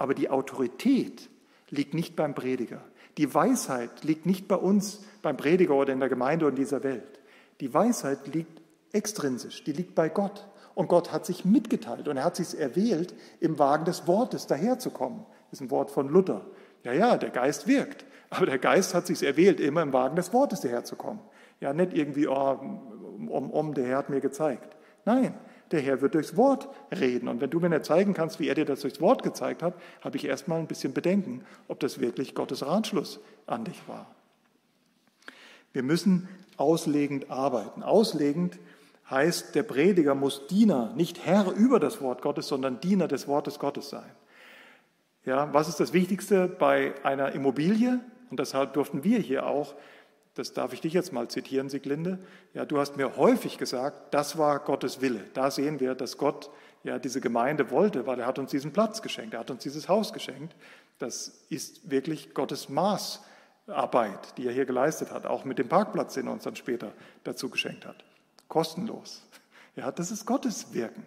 [0.00, 1.28] Aber die Autorität
[1.68, 2.80] liegt nicht beim Prediger.
[3.18, 6.82] Die Weisheit liegt nicht bei uns, beim Prediger oder in der Gemeinde oder in dieser
[6.82, 7.20] Welt.
[7.60, 8.62] Die Weisheit liegt
[8.92, 10.48] extrinsisch, die liegt bei Gott.
[10.74, 15.26] Und Gott hat sich mitgeteilt und er hat sich erwählt, im Wagen des Wortes daherzukommen.
[15.50, 16.46] Das ist ein Wort von Luther.
[16.82, 18.06] Ja, ja, der Geist wirkt.
[18.30, 21.20] Aber der Geist hat sich erwählt, immer im Wagen des Wortes daherzukommen.
[21.60, 22.58] Ja, nicht irgendwie, oh,
[23.28, 24.78] um, um, der Herr hat mir gezeigt.
[25.04, 25.34] Nein,
[25.70, 27.28] der Herr wird durchs Wort reden.
[27.28, 29.74] Und wenn du mir nicht zeigen kannst, wie er dir das durchs Wort gezeigt hat,
[30.00, 34.06] habe ich erstmal ein bisschen Bedenken, ob das wirklich Gottes Ratschluss an dich war.
[35.72, 37.82] Wir müssen auslegend arbeiten.
[37.82, 38.58] Auslegend
[39.08, 43.58] heißt, der Prediger muss Diener, nicht Herr über das Wort Gottes, sondern Diener des Wortes
[43.58, 44.10] Gottes sein.
[45.24, 48.00] Ja, was ist das Wichtigste bei einer Immobilie?
[48.30, 49.74] Und deshalb durften wir hier auch
[50.34, 52.18] das darf ich dich jetzt mal zitieren, Sieglinde.
[52.54, 55.24] Ja, du hast mir häufig gesagt, das war Gottes Wille.
[55.34, 56.50] Da sehen wir, dass Gott
[56.84, 59.88] ja diese Gemeinde wollte, weil er hat uns diesen Platz geschenkt, er hat uns dieses
[59.88, 60.54] Haus geschenkt.
[60.98, 66.26] Das ist wirklich Gottes Maßarbeit, die er hier geleistet hat, auch mit dem Parkplatz, den
[66.26, 66.92] er uns dann später
[67.24, 68.04] dazu geschenkt hat.
[68.48, 69.22] Kostenlos.
[69.76, 71.06] Ja, das ist Gottes Wirken.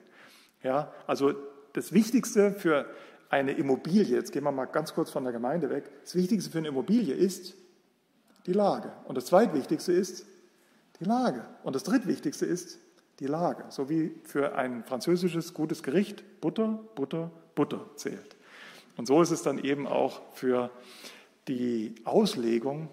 [0.64, 1.34] Ja, also
[1.74, 2.86] das Wichtigste für
[3.30, 6.60] eine Immobilie, jetzt gehen wir mal ganz kurz von der Gemeinde weg, das Wichtigste für
[6.60, 7.56] eine Immobilie ist,
[8.46, 8.92] die Lage.
[9.06, 10.26] Und das zweitwichtigste ist
[11.00, 11.46] die Lage.
[11.64, 12.80] Und das drittwichtigste ist
[13.20, 13.66] die Lage.
[13.70, 18.36] So wie für ein französisches gutes Gericht Butter, Butter, Butter zählt.
[18.98, 20.70] Und so ist es dann eben auch für
[21.48, 22.90] die Auslegung.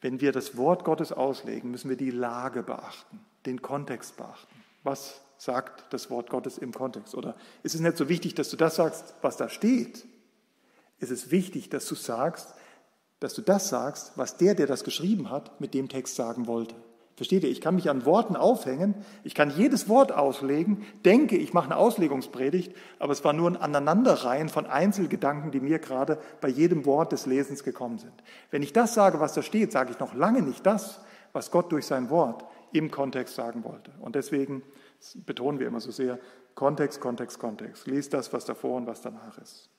[0.00, 4.62] Wenn wir das Wort Gottes auslegen, müssen wir die Lage beachten, den Kontext beachten.
[4.82, 7.14] Was sagt das Wort Gottes im Kontext?
[7.14, 10.06] Oder ist es nicht so wichtig, dass du das sagst, was da steht?
[10.98, 12.54] Es ist wichtig, dass du sagst,
[13.20, 16.74] dass du das sagst, was der, der das geschrieben hat, mit dem Text sagen wollte.
[17.16, 17.50] Versteht ihr?
[17.50, 18.94] Ich kann mich an Worten aufhängen,
[19.24, 23.56] ich kann jedes Wort auslegen, denke, ich mache eine Auslegungspredigt, aber es war nur ein
[23.56, 28.12] Aneinanderreihen von Einzelgedanken, die mir gerade bei jedem Wort des Lesens gekommen sind.
[28.50, 31.00] Wenn ich das sage, was da steht, sage ich noch lange nicht das,
[31.32, 33.92] was Gott durch sein Wort im Kontext sagen wollte.
[34.00, 34.62] Und deswegen
[35.24, 36.18] betonen wir immer so sehr,
[36.54, 37.86] Kontext, Kontext, Kontext.
[37.86, 39.70] Lies das, was davor und was danach ist.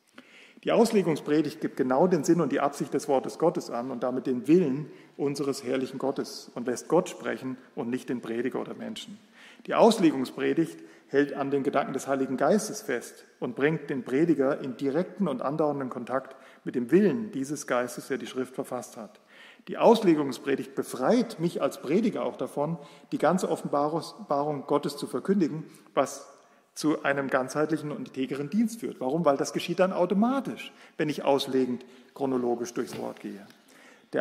[0.68, 4.28] Die Auslegungspredigt gibt genau den Sinn und die Absicht des Wortes Gottes an und damit
[4.28, 9.18] den Willen unseres herrlichen Gottes und lässt Gott sprechen und nicht den Prediger oder Menschen.
[9.66, 10.78] Die Auslegungspredigt
[11.08, 15.42] hält an den Gedanken des Heiligen Geistes fest und bringt den Prediger in direkten und
[15.42, 16.36] andauernden Kontakt
[16.66, 19.22] mit dem Willen dieses Geistes, der die Schrift verfasst hat.
[19.70, 22.78] Die Auslegungspredigt befreit mich als Prediger auch davon,
[23.14, 25.64] die ganze Offenbarung Gottes zu verkündigen,
[25.94, 26.37] was
[26.78, 29.00] zu einem ganzheitlichen und integren Dienst führt.
[29.00, 29.26] Warum?
[29.26, 31.84] Weil das geschieht dann automatisch, wenn ich auslegend
[32.14, 33.48] chronologisch durchs Wort gehe.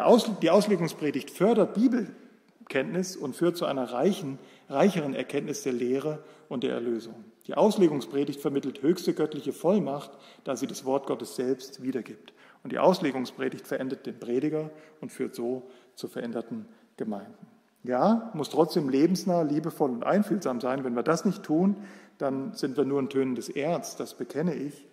[0.02, 4.38] Aus, die Auslegungspredigt fördert Bibelkenntnis und führt zu einer reichen,
[4.70, 7.26] reicheren Erkenntnis der Lehre und der Erlösung.
[7.46, 10.10] Die Auslegungspredigt vermittelt höchste göttliche Vollmacht,
[10.44, 12.32] da sie das Wort Gottes selbst wiedergibt.
[12.64, 14.70] Und die Auslegungspredigt verändert den Prediger
[15.02, 16.64] und führt so zu veränderten
[16.96, 17.46] Gemeinden.
[17.86, 20.82] Ja, muss trotzdem lebensnah, liebevoll und einfühlsam sein.
[20.82, 21.76] Wenn wir das nicht tun,
[22.18, 24.86] dann sind wir nur ein tönendes Erz, das bekenne ich.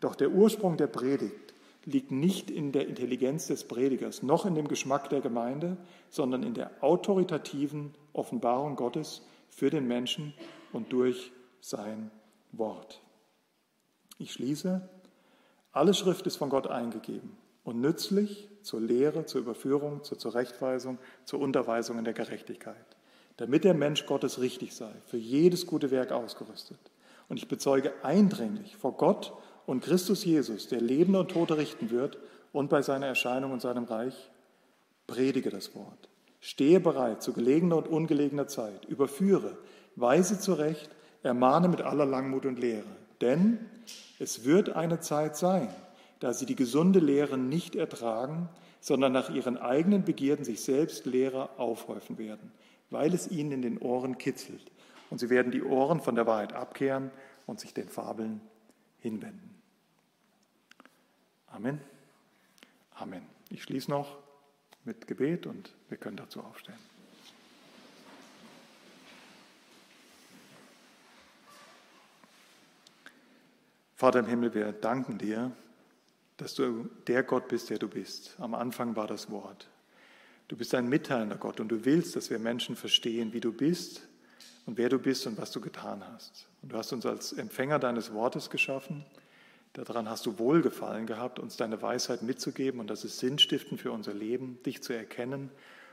[0.00, 1.54] Doch der Ursprung der Predigt
[1.84, 5.76] liegt nicht in der Intelligenz des Predigers, noch in dem Geschmack der Gemeinde,
[6.10, 10.34] sondern in der autoritativen Offenbarung Gottes für den Menschen
[10.72, 12.10] und durch sein
[12.52, 13.00] Wort.
[14.18, 14.88] Ich schließe,
[15.72, 21.40] alle Schrift ist von Gott eingegeben und nützlich zur Lehre, zur Überführung, zur Zurechtweisung, zur
[21.40, 22.96] Unterweisung in der Gerechtigkeit
[23.42, 26.78] damit der Mensch Gottes richtig sei, für jedes gute Werk ausgerüstet.
[27.28, 29.32] Und ich bezeuge eindringlich vor Gott
[29.66, 32.18] und Christus Jesus, der Lebende und Tote richten wird,
[32.52, 34.30] und bei seiner Erscheinung und seinem Reich,
[35.08, 36.08] predige das Wort.
[36.38, 39.58] Stehe bereit zu gelegener und ungelegener Zeit, überführe,
[39.96, 40.90] weise zurecht,
[41.24, 42.84] ermahne mit aller Langmut und Lehre.
[43.20, 43.58] Denn
[44.20, 45.68] es wird eine Zeit sein,
[46.20, 48.48] da sie die gesunde Lehre nicht ertragen,
[48.80, 52.52] sondern nach ihren eigenen Begierden sich selbst Lehrer aufhäufen werden
[52.92, 54.70] weil es ihnen in den Ohren kitzelt.
[55.10, 57.10] Und sie werden die Ohren von der Wahrheit abkehren
[57.46, 58.40] und sich den Fabeln
[58.98, 59.50] hinwenden.
[61.48, 61.80] Amen.
[62.94, 63.26] Amen.
[63.50, 64.16] Ich schließe noch
[64.84, 66.78] mit Gebet und wir können dazu aufstehen.
[73.96, 75.52] Vater im Himmel, wir danken dir,
[76.36, 78.34] dass du der Gott bist, der du bist.
[78.40, 79.68] Am Anfang war das Wort.
[80.48, 84.02] Du bist ein mitteilender Gott und du willst, dass wir Menschen verstehen, wie du bist
[84.66, 86.48] und wer du bist und was du getan hast.
[86.62, 89.04] Und du hast uns als Empfänger deines Wortes geschaffen.
[89.72, 94.12] Daran hast du Wohlgefallen gehabt, uns deine Weisheit mitzugeben und das ist Sinnstiften für unser
[94.12, 95.50] Leben, dich zu erkennen,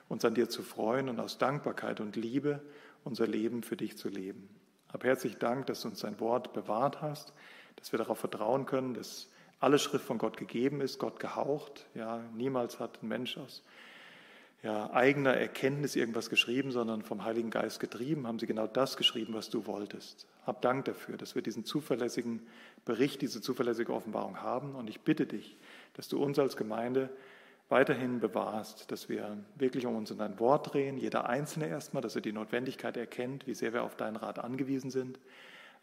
[0.09, 2.61] uns an dir zu freuen und aus Dankbarkeit und Liebe
[3.05, 4.49] unser Leben für dich zu leben.
[4.89, 7.31] Ab herzlich Dank, dass du uns dein Wort bewahrt hast,
[7.77, 11.85] dass wir darauf vertrauen können, dass alle Schrift von Gott gegeben ist, Gott gehaucht.
[11.95, 13.63] Ja, niemals hat ein Mensch aus
[14.61, 19.33] ja, eigener Erkenntnis irgendwas geschrieben, sondern vom Heiligen Geist getrieben, haben sie genau das geschrieben,
[19.33, 20.27] was du wolltest.
[20.45, 22.41] Hab Dank dafür, dass wir diesen zuverlässigen
[22.83, 24.75] Bericht, diese zuverlässige Offenbarung haben.
[24.75, 25.55] Und ich bitte dich,
[25.93, 27.09] dass du uns als Gemeinde
[27.69, 32.15] weiterhin bewahrst, dass wir wirklich um uns in dein Wort drehen, jeder Einzelne erstmal, dass
[32.15, 35.19] er die Notwendigkeit erkennt, wie sehr wir auf deinen Rat angewiesen sind,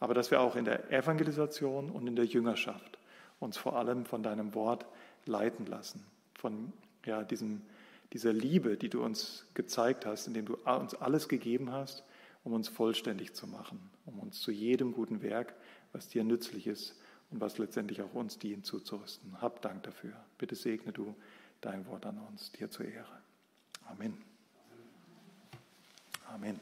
[0.00, 2.98] aber dass wir auch in der Evangelisation und in der Jüngerschaft
[3.38, 4.84] uns vor allem von deinem Wort
[5.26, 6.04] leiten lassen,
[6.34, 6.72] von
[7.04, 7.62] ja, diesem
[8.12, 12.04] dieser Liebe, die du uns gezeigt hast, indem du uns alles gegeben hast,
[12.44, 15.54] um uns vollständig zu machen, um uns zu jedem guten Werk,
[15.92, 16.94] was dir nützlich ist
[17.30, 19.40] und was letztendlich auch uns dient, zuzurüsten.
[19.40, 20.12] Hab Dank dafür.
[20.38, 21.14] Bitte segne du
[21.60, 23.22] dein Wort an uns, dir zur Ehre.
[23.88, 24.16] Amen.
[26.28, 26.60] Amen.